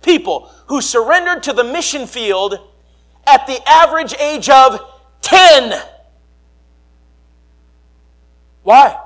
[0.01, 2.57] people who surrendered to the mission field
[3.27, 4.79] at the average age of
[5.21, 5.81] 10.
[8.63, 8.99] Why?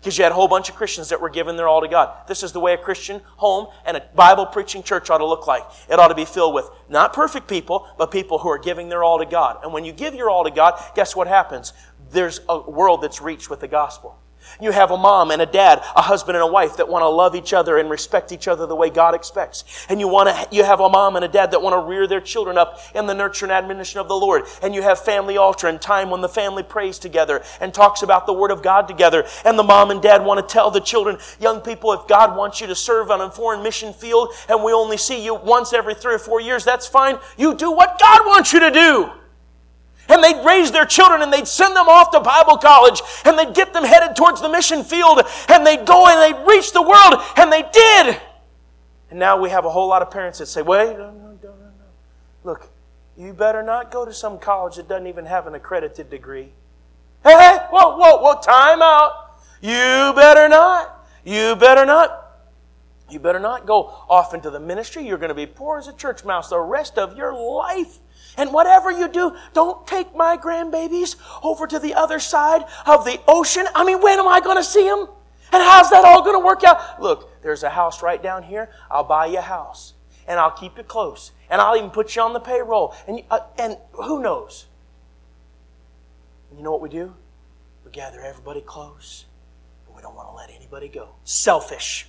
[0.00, 2.26] Because you had a whole bunch of Christians that were giving their all to God.
[2.26, 5.46] This is the way a Christian home and a Bible preaching church ought to look
[5.46, 5.62] like.
[5.90, 9.04] It ought to be filled with not perfect people, but people who are giving their
[9.04, 9.58] all to God.
[9.62, 11.74] And when you give your all to God, guess what happens?
[12.10, 14.18] There's a world that's reached with the gospel.
[14.60, 17.08] You have a mom and a dad, a husband and a wife that want to
[17.08, 19.64] love each other and respect each other the way God expects.
[19.88, 22.06] And you want to, you have a mom and a dad that want to rear
[22.06, 24.44] their children up in the nurture and admonition of the Lord.
[24.62, 28.26] And you have family altar and time when the family prays together and talks about
[28.26, 29.24] the Word of God together.
[29.44, 32.60] And the mom and dad want to tell the children, young people, if God wants
[32.60, 35.94] you to serve on a foreign mission field and we only see you once every
[35.94, 37.18] three or four years, that's fine.
[37.36, 39.10] You do what God wants you to do
[40.10, 43.54] and they'd raise their children and they'd send them off to Bible college and they'd
[43.54, 47.22] get them headed towards the mission field and they'd go and they'd reach the world
[47.36, 48.20] and they did.
[49.10, 51.50] And now we have a whole lot of parents that say, wait, no, no, no,
[51.52, 51.84] no.
[52.44, 52.70] Look,
[53.16, 56.52] you better not go to some college that doesn't even have an accredited degree.
[57.22, 59.40] Hey, hey, whoa, whoa, whoa, time out.
[59.60, 61.06] You better not.
[61.24, 62.28] You better not.
[63.10, 65.06] You better not go off into the ministry.
[65.06, 67.98] You're going to be poor as a church mouse the rest of your life.
[68.36, 73.20] And whatever you do, don't take my grandbabies over to the other side of the
[73.26, 73.66] ocean.
[73.74, 75.08] I mean, when am I going to see them?
[75.52, 77.02] And how's that all going to work out?
[77.02, 78.70] Look, there's a house right down here.
[78.90, 79.94] I'll buy you a house.
[80.28, 81.32] And I'll keep you close.
[81.48, 82.94] And I'll even put you on the payroll.
[83.08, 84.66] And, uh, and who knows?
[86.50, 87.14] And you know what we do?
[87.84, 89.24] We gather everybody close.
[89.86, 91.10] But we don't want to let anybody go.
[91.24, 92.06] Selfish.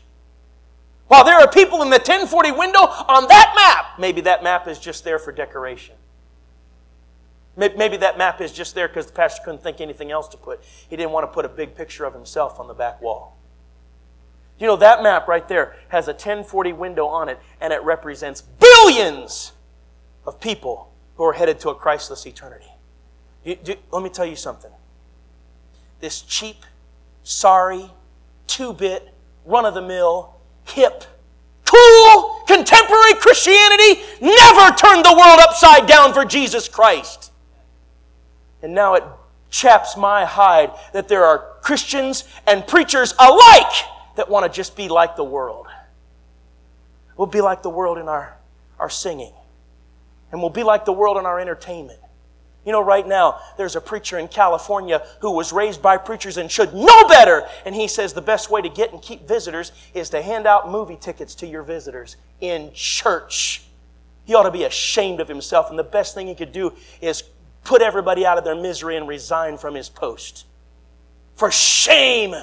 [1.07, 4.79] While there are people in the 1040 window on that map, maybe that map is
[4.79, 5.95] just there for decoration.
[7.57, 10.63] Maybe that map is just there because the pastor couldn't think anything else to put.
[10.89, 13.37] He didn't want to put a big picture of himself on the back wall.
[14.57, 18.41] You know, that map right there has a 1040 window on it, and it represents
[18.41, 19.51] billions
[20.25, 22.71] of people who are headed to a Christless eternity.
[23.43, 24.71] You, do, let me tell you something.
[25.99, 26.57] This cheap,
[27.23, 27.91] sorry,
[28.47, 29.13] two bit,
[29.45, 31.03] run of the mill, hip,
[31.65, 37.30] cool, contemporary Christianity never turned the world upside down for Jesus Christ.
[38.61, 39.03] And now it
[39.49, 43.73] chaps my hide that there are Christians and preachers alike
[44.15, 45.67] that want to just be like the world.
[47.17, 48.37] We'll be like the world in our,
[48.79, 49.33] our singing,
[50.31, 51.99] and we'll be like the world in our entertainment.
[52.65, 56.49] You know, right now, there's a preacher in California who was raised by preachers and
[56.49, 57.43] should know better.
[57.65, 60.69] And he says the best way to get and keep visitors is to hand out
[60.69, 63.63] movie tickets to your visitors in church.
[64.25, 65.71] He ought to be ashamed of himself.
[65.71, 67.23] And the best thing he could do is
[67.63, 70.45] put everybody out of their misery and resign from his post.
[71.35, 72.35] For shame!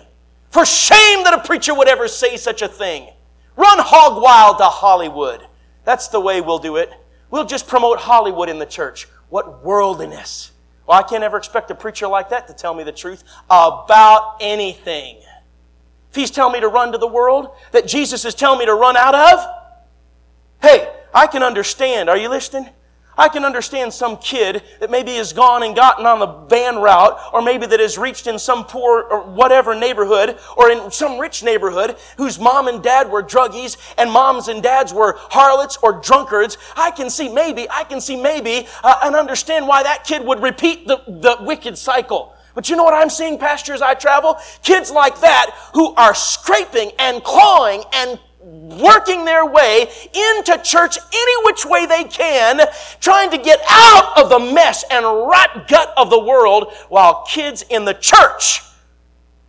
[0.51, 3.09] For shame that a preacher would ever say such a thing.
[3.57, 5.47] Run hog wild to Hollywood.
[5.85, 6.93] That's the way we'll do it.
[7.31, 9.09] We'll just promote Hollywood in the church.
[9.29, 10.53] What worldliness.
[10.87, 14.39] Well, I can't ever expect a preacher like that to tell me the truth about
[14.41, 15.19] anything.
[16.11, 18.75] If he's telling me to run to the world that Jesus is telling me to
[18.75, 19.47] run out of,
[20.63, 22.09] hey, I can understand.
[22.09, 22.71] Are you listening?
[23.19, 27.21] I can understand some kid that maybe has gone and gotten on the van route,
[27.33, 31.43] or maybe that has reached in some poor or whatever neighborhood, or in some rich
[31.43, 36.57] neighborhood, whose mom and dad were druggies, and moms and dads were harlots or drunkards.
[36.77, 40.41] I can see maybe, I can see maybe, uh, and understand why that kid would
[40.41, 42.35] repeat the, the wicked cycle.
[42.55, 44.37] But you know what I'm seeing, Pastor, as I travel?
[44.63, 48.19] Kids like that who are scraping and clawing and
[48.69, 52.61] working their way into church any which way they can,
[53.01, 57.65] trying to get out of the mess and rot gut of the world while kids
[57.71, 58.63] in the church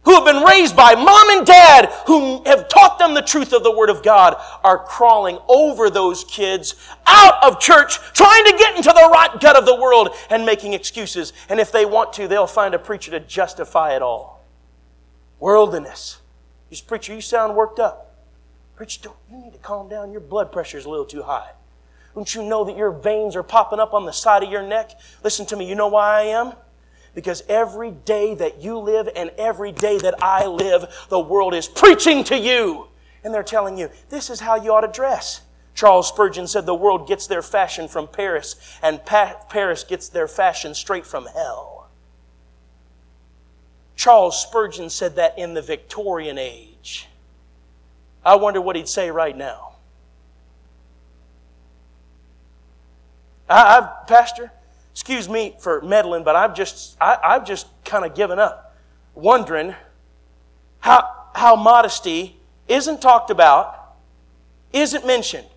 [0.04, 3.64] who have been raised by mom and dad who have taught them the truth of
[3.64, 8.76] the Word of God are crawling over those kids out of church, trying to get
[8.76, 11.34] into the rot gut of the world and making excuses.
[11.48, 14.44] And if they want to, they'll find a preacher to justify it all.
[15.40, 16.20] Worldliness.
[16.70, 18.09] You preacher, you sound worked up.
[18.80, 20.14] Preacher, you need to calm down.
[20.14, 21.50] Your blood pressure is a little too high.
[22.16, 24.92] Don't you know that your veins are popping up on the side of your neck?
[25.22, 25.68] Listen to me.
[25.68, 26.54] You know why I am?
[27.14, 31.68] Because every day that you live and every day that I live, the world is
[31.68, 32.88] preaching to you.
[33.22, 35.42] And they're telling you, this is how you ought to dress.
[35.76, 40.30] Charles Spurgeon said the world gets their fashion from Paris, and pa- Paris gets their
[40.30, 41.90] fashion straight from hell.
[43.98, 47.10] Charles Spurgeon said that in the Victorian age.
[48.30, 49.72] I wonder what he'd say right now.
[53.50, 54.52] I, I've, Pastor,
[54.92, 58.78] excuse me for meddling, but I've just, I, I've just kind of given up,
[59.16, 59.74] wondering
[60.82, 63.96] how, how modesty isn't talked about,
[64.74, 65.48] isn't mentioned.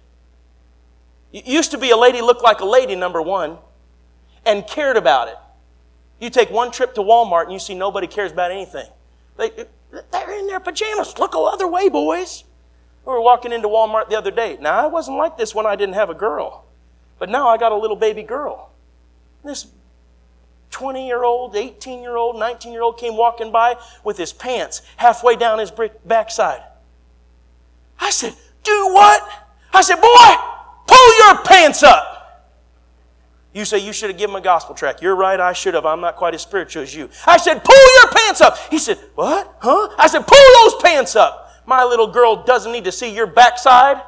[1.30, 3.58] It used to be a lady looked like a lady, number one,
[4.46, 5.36] and cared about it.
[6.20, 8.88] You take one trip to Walmart and you see nobody cares about anything.
[9.36, 9.50] They,
[10.10, 11.18] they're in their pajamas.
[11.18, 12.44] Look the other way, boys.
[13.04, 14.58] We were walking into Walmart the other day.
[14.60, 16.64] Now, I wasn't like this when I didn't have a girl,
[17.18, 18.70] but now I got a little baby girl.
[19.44, 19.66] This
[20.70, 24.82] 20 year old, 18 year old, 19 year old came walking by with his pants
[24.96, 25.72] halfway down his
[26.04, 26.62] backside.
[27.98, 29.22] I said, Do what?
[29.72, 32.12] I said, Boy, pull your pants up.
[33.52, 35.02] You say you should have given him a gospel track.
[35.02, 35.84] You're right, I should have.
[35.84, 37.10] I'm not quite as spiritual as you.
[37.26, 38.56] I said, Pull your pants up.
[38.70, 39.56] He said, What?
[39.60, 39.94] Huh?
[39.98, 41.41] I said, Pull those pants up.
[41.66, 44.02] My little girl doesn't need to see your backside.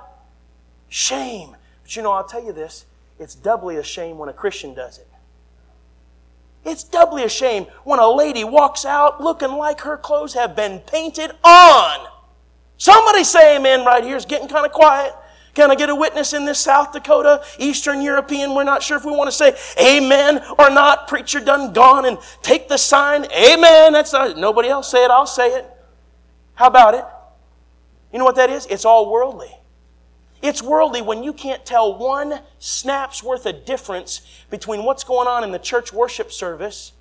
[0.89, 1.57] Shame.
[1.83, 2.87] But you know, I'll tell you this
[3.19, 5.09] it's doubly a shame when a Christian does it.
[6.65, 10.81] It's doubly a shame when a lady walks out looking like her clothes have been
[10.81, 12.09] painted on.
[12.79, 14.17] Somebody say amen right here.
[14.17, 15.15] It's getting kind of quiet.
[15.55, 18.55] Can I get a witness in this South Dakota, Eastern European?
[18.55, 21.07] We're not sure if we want to say amen or not.
[21.07, 23.27] Preacher done gone and take the sign.
[23.27, 23.93] Amen.
[23.93, 25.11] That's not, nobody else say it.
[25.13, 25.71] I'll say it.
[26.55, 27.05] How about it?
[28.15, 28.65] You know what that is?
[28.67, 29.51] It's all worldly.
[30.41, 35.43] It's worldly when you can't tell one snap's worth of difference between what's going on
[35.43, 36.93] in the church worship service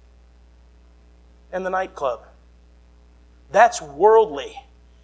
[1.51, 2.21] and the nightclub.
[3.51, 4.55] That's worldly.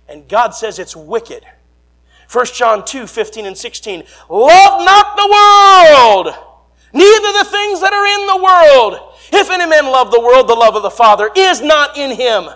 [0.08, 1.46] And God says it's wicked.
[2.32, 4.04] 1 John 2 15 and 16.
[4.30, 6.36] Love not the world,
[6.92, 9.14] neither the things that are in the world.
[9.32, 12.50] If any man love the world, the love of the Father is not in him.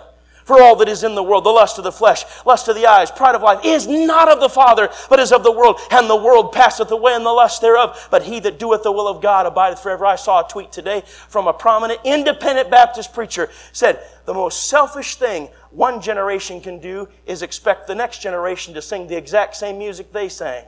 [0.44, 2.86] For all that is in the world, the lust of the flesh, lust of the
[2.86, 5.80] eyes, pride of life, is not of the Father, but is of the world.
[5.90, 8.08] And the world passeth away and the lust thereof.
[8.10, 10.04] But he that doeth the will of God abideth forever.
[10.04, 15.16] I saw a tweet today from a prominent independent Baptist preacher said, the most selfish
[15.16, 19.78] thing one generation can do is expect the next generation to sing the exact same
[19.78, 20.64] music they sang.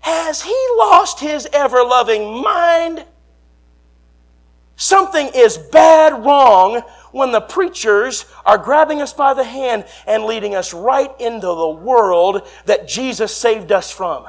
[0.00, 3.04] Has he lost his ever loving mind?
[4.76, 6.82] Something is bad wrong
[7.16, 11.68] when the preachers are grabbing us by the hand and leading us right into the
[11.68, 14.26] world that Jesus saved us from.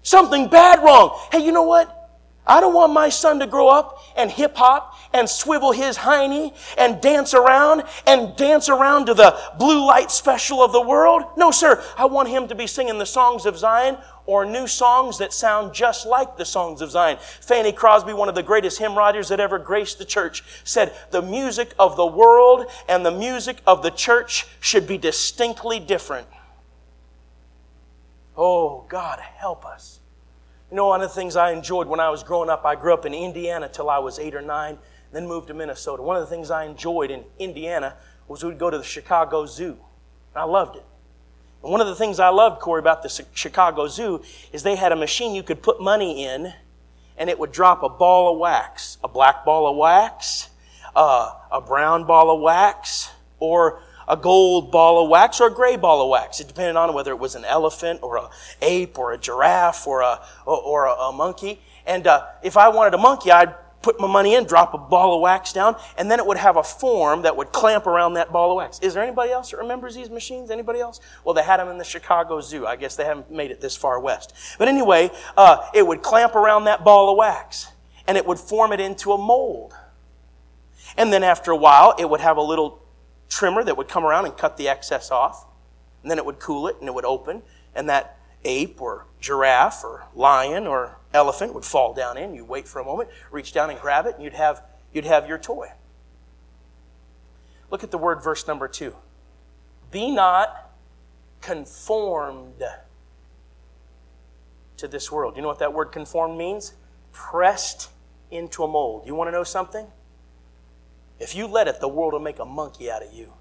[0.00, 1.18] Something bad wrong.
[1.32, 2.04] Hey, you know what?
[2.46, 6.54] I don't want my son to grow up and hip hop and swivel his hiney
[6.78, 11.24] and dance around and dance around to the blue light special of the world.
[11.36, 11.82] No, sir.
[11.98, 13.96] I want him to be singing the songs of Zion
[14.26, 17.18] or new songs that sound just like the songs of Zion.
[17.40, 21.22] Fanny Crosby, one of the greatest hymn writers that ever graced the church, said the
[21.22, 26.26] music of the world and the music of the church should be distinctly different.
[28.36, 30.00] Oh, God, help us.
[30.70, 32.94] You know, one of the things I enjoyed when I was growing up, I grew
[32.94, 34.78] up in Indiana till I was eight or nine,
[35.12, 36.02] then moved to Minnesota.
[36.02, 37.94] One of the things I enjoyed in Indiana
[38.26, 39.76] was we'd go to the Chicago Zoo.
[40.34, 40.84] I loved it.
[41.64, 44.96] One of the things I loved, Corey, about the Chicago Zoo is they had a
[44.96, 46.52] machine you could put money in
[47.16, 50.50] and it would drop a ball of wax, a black ball of wax,
[50.94, 55.76] uh, a brown ball of wax, or a gold ball of wax or a gray
[55.76, 56.38] ball of wax.
[56.38, 58.28] It depended on whether it was an elephant or a
[58.60, 61.62] ape or a giraffe or a, or, or a, a, monkey.
[61.86, 63.54] And uh, if I wanted a monkey, I'd
[63.84, 66.56] put my money in, drop a ball of wax down, and then it would have
[66.56, 68.80] a form that would clamp around that ball of wax.
[68.80, 70.50] Is there anybody else that remembers these machines?
[70.50, 71.00] Anybody else?
[71.22, 72.66] Well, they had them in the Chicago Zoo.
[72.66, 74.32] I guess they haven't made it this far west.
[74.58, 77.68] But anyway, uh, it would clamp around that ball of wax,
[78.08, 79.74] and it would form it into a mold.
[80.96, 82.82] And then after a while, it would have a little
[83.28, 85.46] trimmer that would come around and cut the excess off.
[86.02, 87.42] and then it would cool it and it would open,
[87.74, 92.34] and that ape or giraffe or lion or elephant would fall down in.
[92.34, 94.62] You wait for a moment, reach down and grab it, and you'd have,
[94.92, 95.68] you'd have your toy.
[97.70, 98.94] Look at the word, verse number two.
[99.90, 100.72] Be not
[101.40, 102.62] conformed
[104.76, 105.36] to this world.
[105.36, 106.74] You know what that word conformed means?
[107.12, 107.90] Pressed
[108.30, 109.06] into a mold.
[109.06, 109.86] You want to know something?
[111.18, 113.32] If you let it, the world will make a monkey out of you.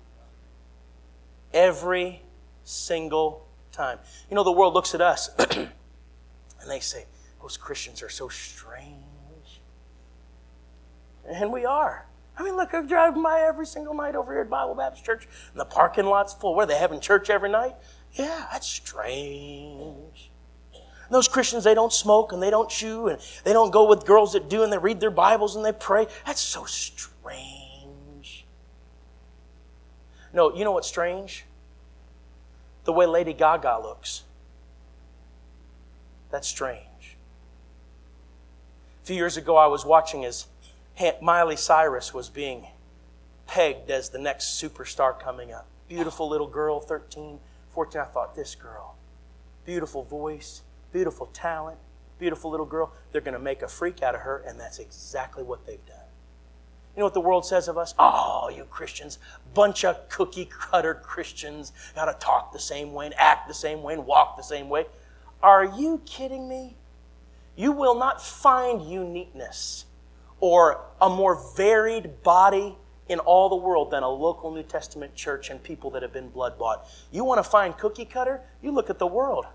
[1.53, 2.21] Every
[2.63, 3.42] single
[3.73, 3.99] time.
[4.29, 5.69] You know, the world looks at us and
[6.67, 7.05] they say,
[7.41, 8.95] those Christians are so strange.
[11.27, 12.05] And we are.
[12.37, 15.27] I mean, look, I'm driving by every single night over here at Bible Baptist Church,
[15.51, 16.55] and the parking lot's full.
[16.55, 17.75] Where they having church every night?
[18.13, 20.31] Yeah, that's strange.
[21.11, 24.33] those Christians, they don't smoke and they don't chew and they don't go with girls
[24.33, 26.07] that do and they read their Bibles and they pray.
[26.25, 28.45] That's so strange.
[30.33, 31.45] No, you know what's strange?
[32.85, 34.23] The way Lady Gaga looks.
[36.31, 37.17] That's strange.
[39.03, 40.47] A few years ago, I was watching as
[41.21, 42.67] Miley Cyrus was being
[43.47, 45.67] pegged as the next superstar coming up.
[45.87, 47.39] Beautiful little girl, 13,
[47.71, 48.01] 14.
[48.01, 48.95] I thought, this girl,
[49.65, 50.61] beautiful voice,
[50.91, 51.77] beautiful talent,
[52.19, 52.91] beautiful little girl.
[53.11, 56.02] They're going to make a freak out of her, and that's exactly what they've done.
[56.95, 57.95] You know what the world says of us?
[57.97, 59.17] Oh, you Christians,
[59.53, 63.81] bunch of cookie cutter Christians, got to talk the same way and act the same
[63.81, 64.85] way and walk the same way.
[65.41, 66.75] Are you kidding me?
[67.55, 69.85] You will not find uniqueness
[70.39, 72.77] or a more varied body
[73.09, 76.29] in all the world than a local New Testament church and people that have been
[76.29, 76.87] blood bought.
[77.11, 78.41] You want to find cookie cutter?
[78.61, 79.45] You look at the world.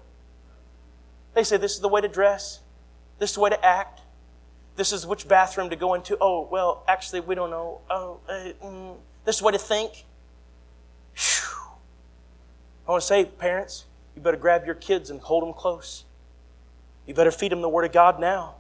[1.35, 2.61] They say this is the way to dress,
[3.19, 4.01] this is the way to act,
[4.79, 6.17] this is which bathroom to go into.
[6.21, 7.81] Oh, well, actually, we don't know.
[7.91, 8.33] Oh, uh,
[8.65, 10.05] mm, this is way to think.
[11.17, 11.73] Whew.
[12.87, 16.05] I want to say, parents, you better grab your kids and hold them close.
[17.07, 18.55] You better feed them the Word of God now.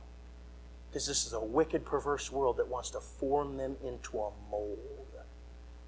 [0.90, 4.78] Because this is a wicked, perverse world that wants to form them into a mold.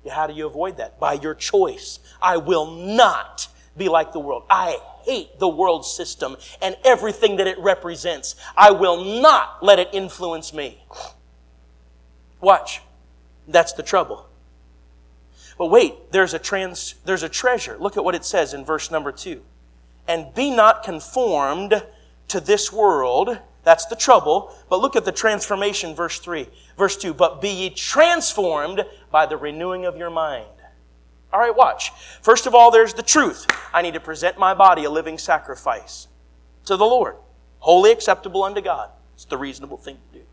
[0.08, 1.00] How do you avoid that?
[1.00, 1.98] By your choice.
[2.22, 4.44] I will not be like the world.
[4.48, 8.34] I hate the world system and everything that it represents.
[8.56, 10.82] I will not let it influence me.
[12.40, 12.82] Watch.
[13.48, 14.26] That's the trouble.
[15.58, 17.76] But wait, there's a trans, there's a treasure.
[17.78, 19.42] Look at what it says in verse number two.
[20.08, 21.82] And be not conformed
[22.28, 23.38] to this world.
[23.62, 24.56] That's the trouble.
[24.68, 26.48] But look at the transformation, verse 3.
[26.78, 27.12] Verse 2.
[27.12, 30.46] But be ye transformed by the renewing of your mind.
[31.32, 31.92] All right, watch.
[32.22, 33.46] First of all, there's the truth.
[33.72, 36.08] I need to present my body a living sacrifice
[36.64, 37.16] to the Lord,
[37.60, 38.90] wholly acceptable unto God.
[39.14, 40.24] It's the reasonable thing to do.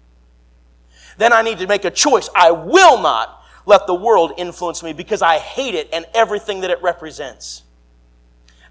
[1.17, 2.29] Then I need to make a choice.
[2.35, 6.71] I will not let the world influence me because I hate it and everything that
[6.71, 7.63] it represents.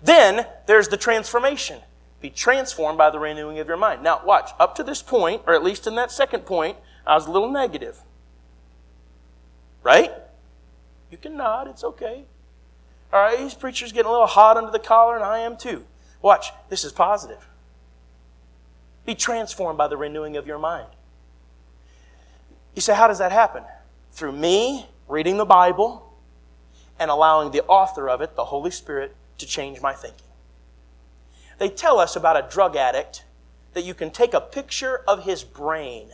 [0.02, 1.80] Then there's the transformation.
[2.20, 4.02] Be transformed by the renewing of your mind.
[4.02, 4.50] Now, watch.
[4.58, 7.50] Up to this point, or at least in that second point, I was a little
[7.50, 8.00] negative.
[9.82, 10.12] Right?
[11.16, 12.24] You can nod, it's okay.
[13.10, 15.86] All right, these preachers getting a little hot under the collar, and I am too.
[16.20, 17.48] Watch, this is positive.
[19.06, 20.88] Be transformed by the renewing of your mind.
[22.74, 23.62] You say, how does that happen?
[24.12, 26.12] Through me reading the Bible
[26.98, 30.28] and allowing the author of it, the Holy Spirit, to change my thinking.
[31.56, 33.24] They tell us about a drug addict
[33.72, 36.10] that you can take a picture of his brain,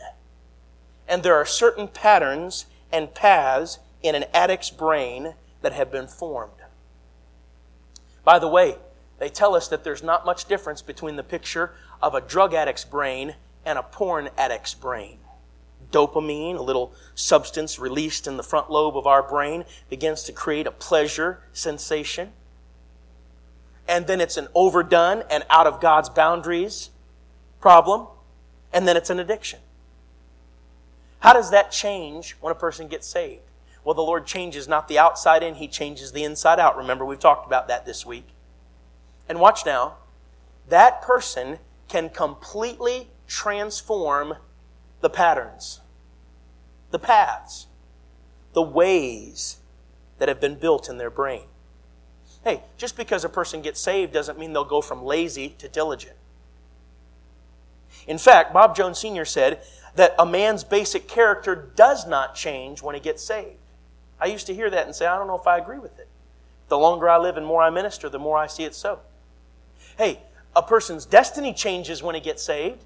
[1.09, 6.51] and there are certain patterns and paths in an addict's brain that have been formed.
[8.23, 8.75] By the way,
[9.17, 12.85] they tell us that there's not much difference between the picture of a drug addict's
[12.85, 13.35] brain
[13.65, 15.17] and a porn addict's brain.
[15.91, 20.67] Dopamine, a little substance released in the front lobe of our brain, begins to create
[20.67, 22.33] a pleasure sensation
[23.87, 26.89] and then it's an overdone and out of God's boundaries
[27.59, 28.07] problem,
[28.71, 29.59] and then it's an addiction.
[31.19, 33.41] How does that change when a person gets saved?
[33.83, 36.77] Well, the Lord changes not the outside in, He changes the inside out.
[36.77, 38.27] Remember, we've talked about that this week.
[39.27, 39.95] And watch now,
[40.69, 44.35] that person can completely transform
[45.01, 45.81] the patterns,
[46.91, 47.67] the paths,
[48.53, 49.57] the ways
[50.17, 51.43] that have been built in their brain.
[52.43, 56.15] Hey, just because a person gets saved doesn't mean they'll go from lazy to diligent.
[58.07, 59.25] In fact, Bob Jones Sr.
[59.25, 59.61] said
[59.95, 63.57] that a man's basic character does not change when he gets saved.
[64.23, 66.07] I used to hear that and say, I don't know if I agree with it.
[66.69, 68.99] The longer I live and more I minister, the more I see it so.
[69.97, 70.21] Hey,
[70.55, 72.85] a person's destiny changes when he gets saved.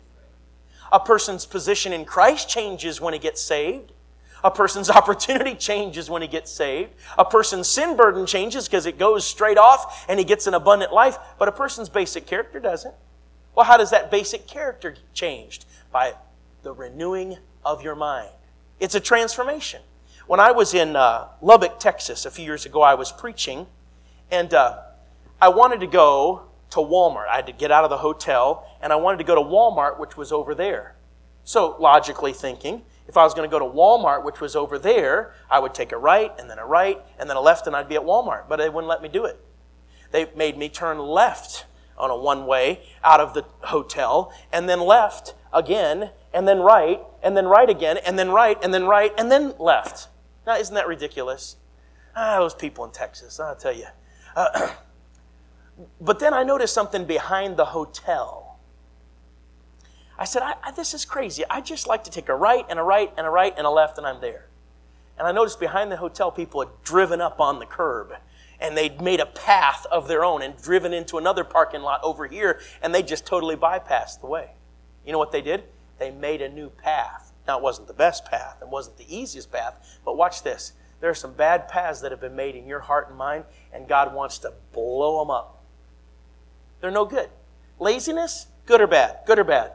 [0.91, 3.91] A person's position in Christ changes when he gets saved.
[4.43, 6.89] A person's opportunity changes when he gets saved.
[7.19, 10.91] A person's sin burden changes because it goes straight off and he gets an abundant
[10.91, 12.95] life, but a person's basic character doesn't.
[13.53, 15.65] Well, how does that basic character changed?
[15.91, 16.15] By
[16.63, 18.31] the renewing of your mind.
[18.79, 19.81] It's a transformation.
[20.27, 23.65] When I was in uh, Lubbock, Texas, a few years ago, I was preaching,
[24.29, 24.79] and uh,
[25.41, 27.29] I wanted to go to Walmart.
[27.29, 30.01] I had to get out of the hotel, and I wanted to go to Walmart,
[30.01, 30.95] which was over there.
[31.45, 35.33] So, logically thinking, if I was going to go to Walmart, which was over there,
[35.49, 37.87] I would take a right, and then a right, and then a left, and I'd
[37.87, 38.49] be at Walmart.
[38.49, 39.39] But they wouldn't let me do it.
[40.11, 41.67] They made me turn left
[41.97, 46.99] on a one way out of the hotel, and then left again, and then right,
[47.23, 50.09] and then right again, and then right, and then right, and then left.
[50.47, 51.57] Now, isn't that ridiculous?
[52.15, 53.87] Ah, those people in Texas, I'll tell you.
[54.33, 54.71] Uh,
[56.01, 58.57] but then I noticed something behind the hotel.
[60.17, 61.43] I said, I, I, This is crazy.
[61.49, 63.69] I just like to take a right and a right and a right and a
[63.69, 64.47] left, and I'm there.
[65.19, 68.13] And I noticed behind the hotel, people had driven up on the curb
[68.59, 72.25] and they'd made a path of their own and driven into another parking lot over
[72.25, 74.51] here, and they just totally bypassed the way.
[75.05, 75.65] You know what they did?
[75.99, 77.26] They made a new path.
[77.47, 80.73] Now, it wasn't the best path, it wasn't the easiest path, but watch this.
[80.99, 83.87] There are some bad paths that have been made in your heart and mind, and
[83.87, 85.63] God wants to blow them up.
[86.81, 87.29] They're no good.
[87.79, 89.19] Laziness, good or bad?
[89.25, 89.73] Good or bad?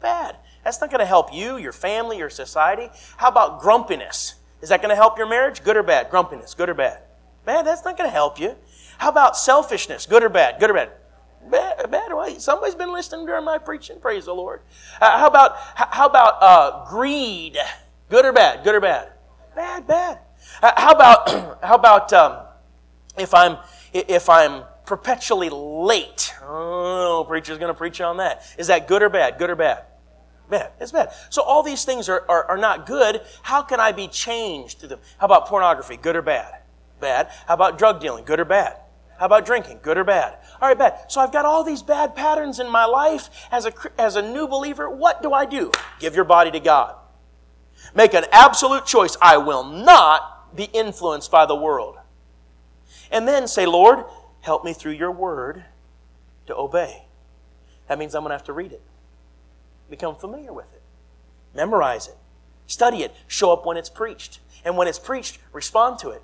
[0.00, 0.36] Bad.
[0.64, 2.88] That's not going to help you, your family, your society.
[3.18, 4.34] How about grumpiness?
[4.60, 5.62] Is that going to help your marriage?
[5.62, 6.10] Good or bad?
[6.10, 7.00] Grumpiness, good or bad?
[7.44, 8.56] Bad, that's not going to help you.
[8.98, 10.06] How about selfishness?
[10.06, 10.58] Good or bad?
[10.58, 10.90] Good or bad?
[11.50, 12.38] Bad, bad way.
[12.38, 14.00] Somebody's been listening during my preaching.
[14.00, 14.60] Praise the Lord.
[15.00, 17.56] Uh, how about how about uh, greed?
[18.10, 18.64] Good or bad?
[18.64, 19.12] Good or bad?
[19.54, 20.18] Bad, bad.
[20.62, 21.28] Uh, how about
[21.64, 22.44] how about um,
[23.16, 23.58] if I'm
[23.92, 26.34] if I'm perpetually late?
[26.42, 28.42] Oh, preacher's going to preach on that.
[28.58, 29.38] Is that good or bad?
[29.38, 29.84] Good or bad?
[30.50, 30.72] Bad.
[30.80, 31.12] It's bad.
[31.28, 33.20] So all these things are, are, are not good.
[33.42, 35.00] How can I be changed through them?
[35.18, 35.98] How about pornography?
[35.98, 36.62] Good or bad?
[37.00, 37.28] Bad.
[37.46, 38.24] How about drug dealing?
[38.24, 38.78] Good or bad?
[39.18, 39.80] How about drinking?
[39.82, 40.38] Good or bad?
[40.60, 41.10] All right, bad.
[41.10, 43.30] So I've got all these bad patterns in my life.
[43.50, 45.72] As a, as a new believer, what do I do?
[45.98, 46.94] Give your body to God.
[47.94, 49.16] Make an absolute choice.
[49.20, 51.96] I will not be influenced by the world.
[53.10, 54.04] And then say, Lord,
[54.40, 55.64] help me through your word
[56.46, 57.06] to obey.
[57.88, 58.82] That means I'm going to have to read it,
[59.88, 60.82] become familiar with it,
[61.54, 62.16] memorize it,
[62.66, 64.40] study it, show up when it's preached.
[64.64, 66.22] And when it's preached, respond to it.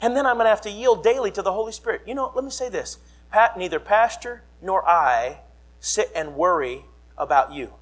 [0.00, 2.02] And then I'm going to have to yield daily to the Holy Spirit.
[2.06, 2.98] You know, let me say this
[3.30, 5.40] Pat, neither pastor nor I
[5.80, 6.84] sit and worry
[7.16, 7.72] about you.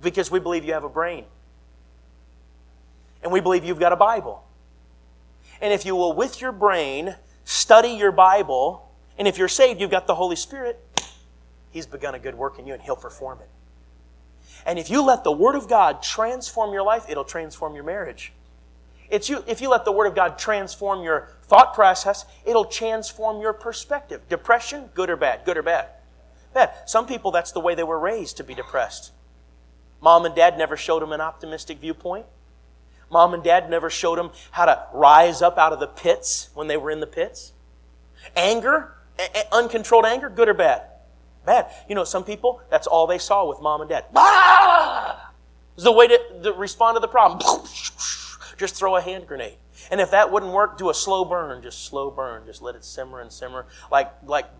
[0.00, 1.24] Because we believe you have a brain.
[3.22, 4.44] And we believe you've got a Bible.
[5.60, 8.88] And if you will, with your brain, study your Bible,
[9.18, 10.80] and if you're saved, you've got the Holy Spirit,
[11.70, 13.48] He's begun a good work in you and He'll perform it.
[14.64, 18.32] And if you let the Word of God transform your life, it'll transform your marriage.
[19.10, 23.40] It's you, if you let the Word of God transform your thought process, it'll transform
[23.40, 24.28] your perspective.
[24.28, 25.44] Depression, good or bad?
[25.44, 25.88] Good or bad?
[26.52, 26.72] Bad.
[26.86, 29.12] Some people, that's the way they were raised to be depressed.
[30.00, 32.26] Mom and dad never showed them an optimistic viewpoint.
[33.10, 36.66] Mom and dad never showed them how to rise up out of the pits when
[36.66, 37.52] they were in the pits.
[38.36, 38.94] Anger,
[39.50, 40.82] uncontrolled anger, good or bad?
[41.46, 41.70] Bad.
[41.88, 44.04] You know, some people, that's all they saw with mom and dad.
[44.14, 45.32] Ah!
[45.76, 47.40] Is the way to, to respond to the problem.
[48.58, 49.56] just throw a hand grenade.
[49.90, 52.44] And if that wouldn't work, do a slow burn, just slow burn.
[52.44, 54.50] Just let it simmer and simmer like, like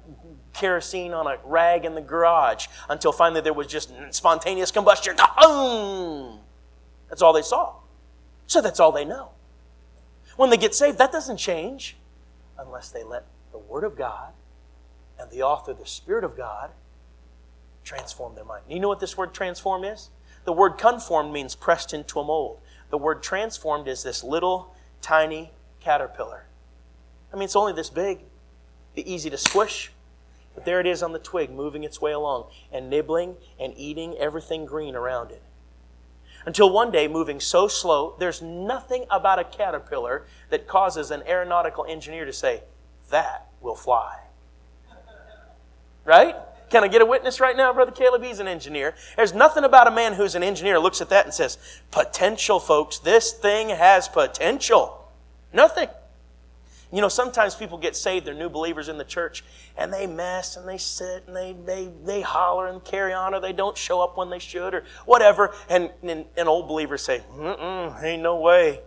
[0.54, 5.16] kerosene on a rag in the garage until finally there was just spontaneous combustion.
[5.16, 7.74] That's all they saw.
[8.46, 9.30] So that's all they know.
[10.36, 11.96] When they get saved, that doesn't change
[12.56, 14.32] unless they let the Word of God
[15.18, 16.70] and the author, the Spirit of God,
[17.82, 18.62] transform their mind.
[18.68, 20.10] You know what this word transform is?
[20.44, 22.60] The word conform means pressed into a mold.
[22.90, 26.44] The word transformed is this little tiny caterpillar.
[27.32, 28.20] I mean, it's only this big,
[28.94, 29.92] be easy to squish,
[30.54, 34.16] but there it is on the twig, moving its way along and nibbling and eating
[34.16, 35.42] everything green around it.
[36.46, 41.84] Until one day, moving so slow, there's nothing about a caterpillar that causes an aeronautical
[41.86, 42.62] engineer to say,
[43.10, 44.20] That will fly.
[46.04, 46.36] Right?
[46.70, 48.22] Can I get a witness right now, Brother Caleb?
[48.22, 48.94] He's an engineer.
[49.16, 51.56] There's nothing about a man who's an engineer looks at that and says,
[51.90, 52.98] potential, folks.
[52.98, 55.08] This thing has potential.
[55.52, 55.88] Nothing.
[56.92, 59.44] You know, sometimes people get saved, they're new believers in the church,
[59.76, 63.40] and they mess and they sit and they, they, they holler and carry on, or
[63.40, 65.54] they don't show up when they should, or whatever.
[65.68, 68.80] And, and, and old believers say, mm ain't no way.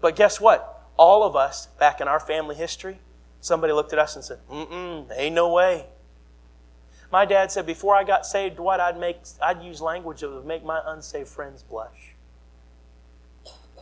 [0.00, 0.90] But guess what?
[0.96, 2.98] All of us, back in our family history,
[3.40, 5.86] somebody looked at us and said, mm ain't no way.
[7.12, 10.46] My dad said before I got saved, Dwight, I'd make I'd use language that would
[10.46, 12.14] make my unsaved friends blush.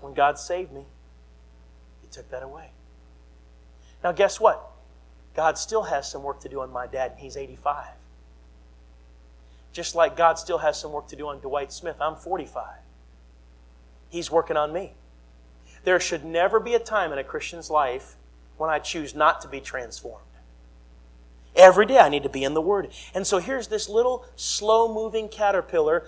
[0.00, 0.84] When God saved me,
[2.02, 2.70] He took that away.
[4.02, 4.70] Now guess what?
[5.34, 7.86] God still has some work to do on my dad, and he's 85.
[9.72, 11.96] Just like God still has some work to do on Dwight Smith.
[12.00, 12.64] I'm 45.
[14.08, 14.94] He's working on me.
[15.84, 18.16] There should never be a time in a Christian's life
[18.56, 20.24] when I choose not to be transformed.
[21.60, 22.88] Every day I need to be in the Word.
[23.14, 26.06] And so here's this little slow moving caterpillar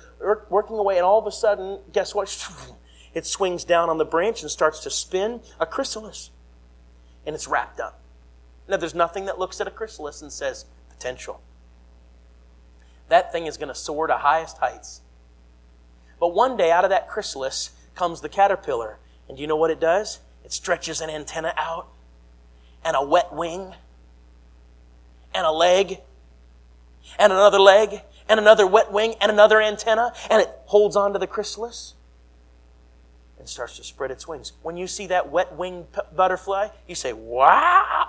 [0.48, 2.28] working away, and all of a sudden, guess what?
[3.14, 6.30] It swings down on the branch and starts to spin a chrysalis.
[7.26, 8.00] And it's wrapped up.
[8.66, 11.42] Now, there's nothing that looks at a chrysalis and says, potential.
[13.10, 15.02] That thing is going to soar to highest heights.
[16.18, 18.98] But one day, out of that chrysalis comes the caterpillar.
[19.28, 20.20] And do you know what it does?
[20.42, 21.88] It stretches an antenna out,
[22.82, 23.74] and a wet wing,
[25.34, 26.00] and a leg,
[27.18, 31.18] and another leg, and another wet wing, and another antenna, and it holds on to
[31.18, 31.94] the chrysalis
[33.38, 34.52] and starts to spread its wings.
[34.62, 38.08] When you see that wet winged butterfly, you say, Wow,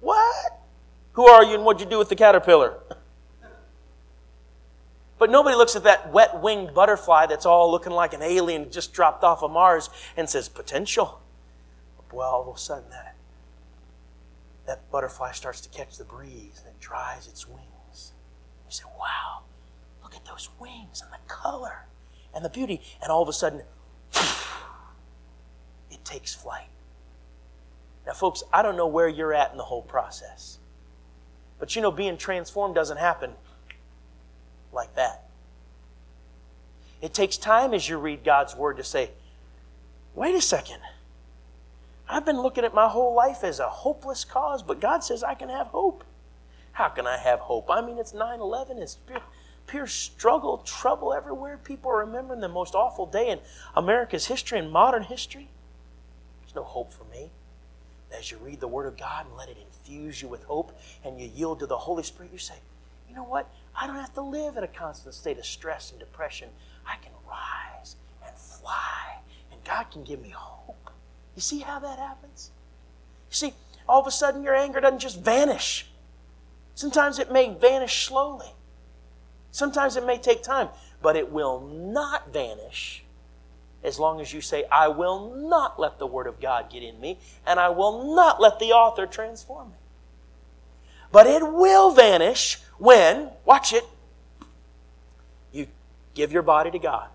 [0.00, 0.58] what?
[1.12, 2.78] Who are you and what'd you do with the caterpillar?
[5.18, 8.92] But nobody looks at that wet winged butterfly that's all looking like an alien just
[8.92, 11.20] dropped off of Mars and says, potential.
[12.12, 13.14] Well, all of a sudden, that
[14.66, 18.12] that butterfly starts to catch the breeze and it dries its wings.
[18.66, 19.42] You say, wow,
[20.02, 21.86] look at those wings and the color
[22.34, 22.80] and the beauty.
[23.02, 23.62] And all of a sudden,
[25.90, 26.68] it takes flight.
[28.06, 30.58] Now, folks, I don't know where you're at in the whole process.
[31.58, 33.32] But you know, being transformed doesn't happen
[34.72, 35.28] like that.
[37.00, 39.10] It takes time as you read God's Word to say,
[40.14, 40.80] wait a second.
[42.12, 45.34] I've been looking at my whole life as a hopeless cause, but God says I
[45.34, 46.04] can have hope.
[46.72, 47.70] How can I have hope?
[47.70, 49.22] I mean, it's 9 11, it's pure,
[49.66, 51.58] pure struggle, trouble everywhere.
[51.58, 53.40] People are remembering the most awful day in
[53.74, 55.48] America's history and modern history.
[56.42, 57.30] There's no hope for me.
[58.16, 61.18] As you read the Word of God and let it infuse you with hope and
[61.18, 62.56] you yield to the Holy Spirit, you say,
[63.08, 63.50] you know what?
[63.74, 66.50] I don't have to live in a constant state of stress and depression.
[66.86, 67.96] I can rise
[68.26, 69.18] and fly,
[69.50, 70.81] and God can give me hope.
[71.34, 72.50] You see how that happens?
[73.30, 73.54] You see,
[73.88, 75.86] all of a sudden your anger doesn't just vanish.
[76.74, 78.52] Sometimes it may vanish slowly.
[79.50, 80.68] Sometimes it may take time,
[81.02, 83.04] but it will not vanish
[83.84, 87.00] as long as you say, I will not let the Word of God get in
[87.00, 89.76] me, and I will not let the author transform me.
[91.10, 93.84] But it will vanish when, watch it,
[95.52, 95.66] you
[96.14, 97.08] give your body to God.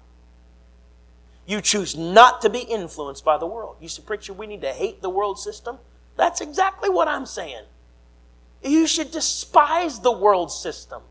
[1.48, 3.78] You choose not to be influenced by the world.
[3.80, 5.80] You say, Preacher, we need to hate the world system.
[6.18, 7.64] That's exactly what I'm saying.
[8.62, 11.02] You should despise the world system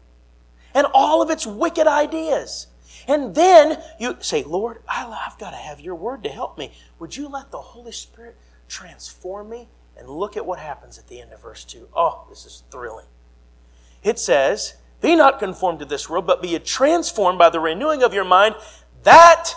[0.75, 2.67] and all of its wicked ideas.
[3.09, 6.73] And then you say, Lord, I've got to have your word to help me.
[6.99, 8.37] Would you let the Holy Spirit
[8.69, 9.69] transform me?
[9.97, 11.89] And look at what happens at the end of verse 2.
[11.95, 13.07] Oh, this is thrilling.
[14.03, 18.13] It says, Be not conformed to this world, but be transformed by the renewing of
[18.13, 18.57] your mind,
[19.05, 19.55] that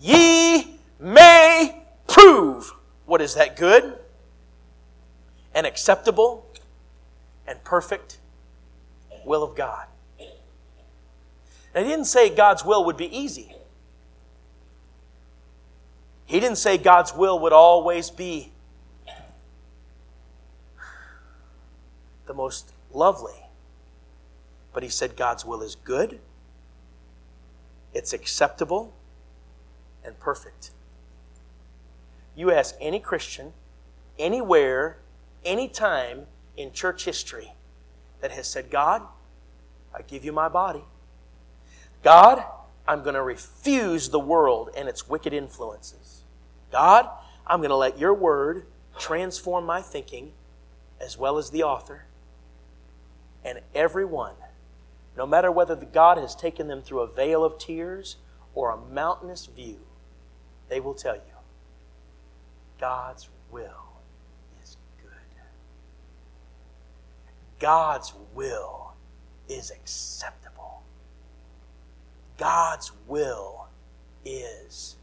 [0.00, 2.72] ye may prove
[3.06, 3.98] what is that good
[5.54, 6.46] and acceptable
[7.46, 8.18] and perfect
[9.24, 9.86] will of God.
[11.74, 13.54] Now, he didn't say God's will would be easy.
[16.26, 18.52] He didn't say God's will would always be
[22.26, 23.34] the most lovely.
[24.72, 26.20] But he said God's will is good,
[27.92, 28.92] it's acceptable,
[30.10, 30.72] and perfect.
[32.34, 33.52] You ask any Christian,
[34.18, 34.98] anywhere,
[35.44, 37.52] anytime in church history
[38.20, 39.02] that has said, God,
[39.94, 40.84] I give you my body.
[42.02, 42.44] God,
[42.86, 46.22] I'm going to refuse the world and its wicked influences.
[46.72, 47.08] God,
[47.46, 48.66] I'm going to let your word
[48.98, 50.32] transform my thinking
[51.00, 52.04] as well as the author.
[53.44, 54.34] And everyone,
[55.16, 58.16] no matter whether God has taken them through a vale of tears
[58.54, 59.78] or a mountainous view,
[60.70, 61.20] they will tell you
[62.80, 64.00] God's will
[64.62, 65.10] is good.
[67.58, 68.94] God's will
[69.48, 70.82] is acceptable.
[72.38, 73.66] God's will
[74.24, 74.96] is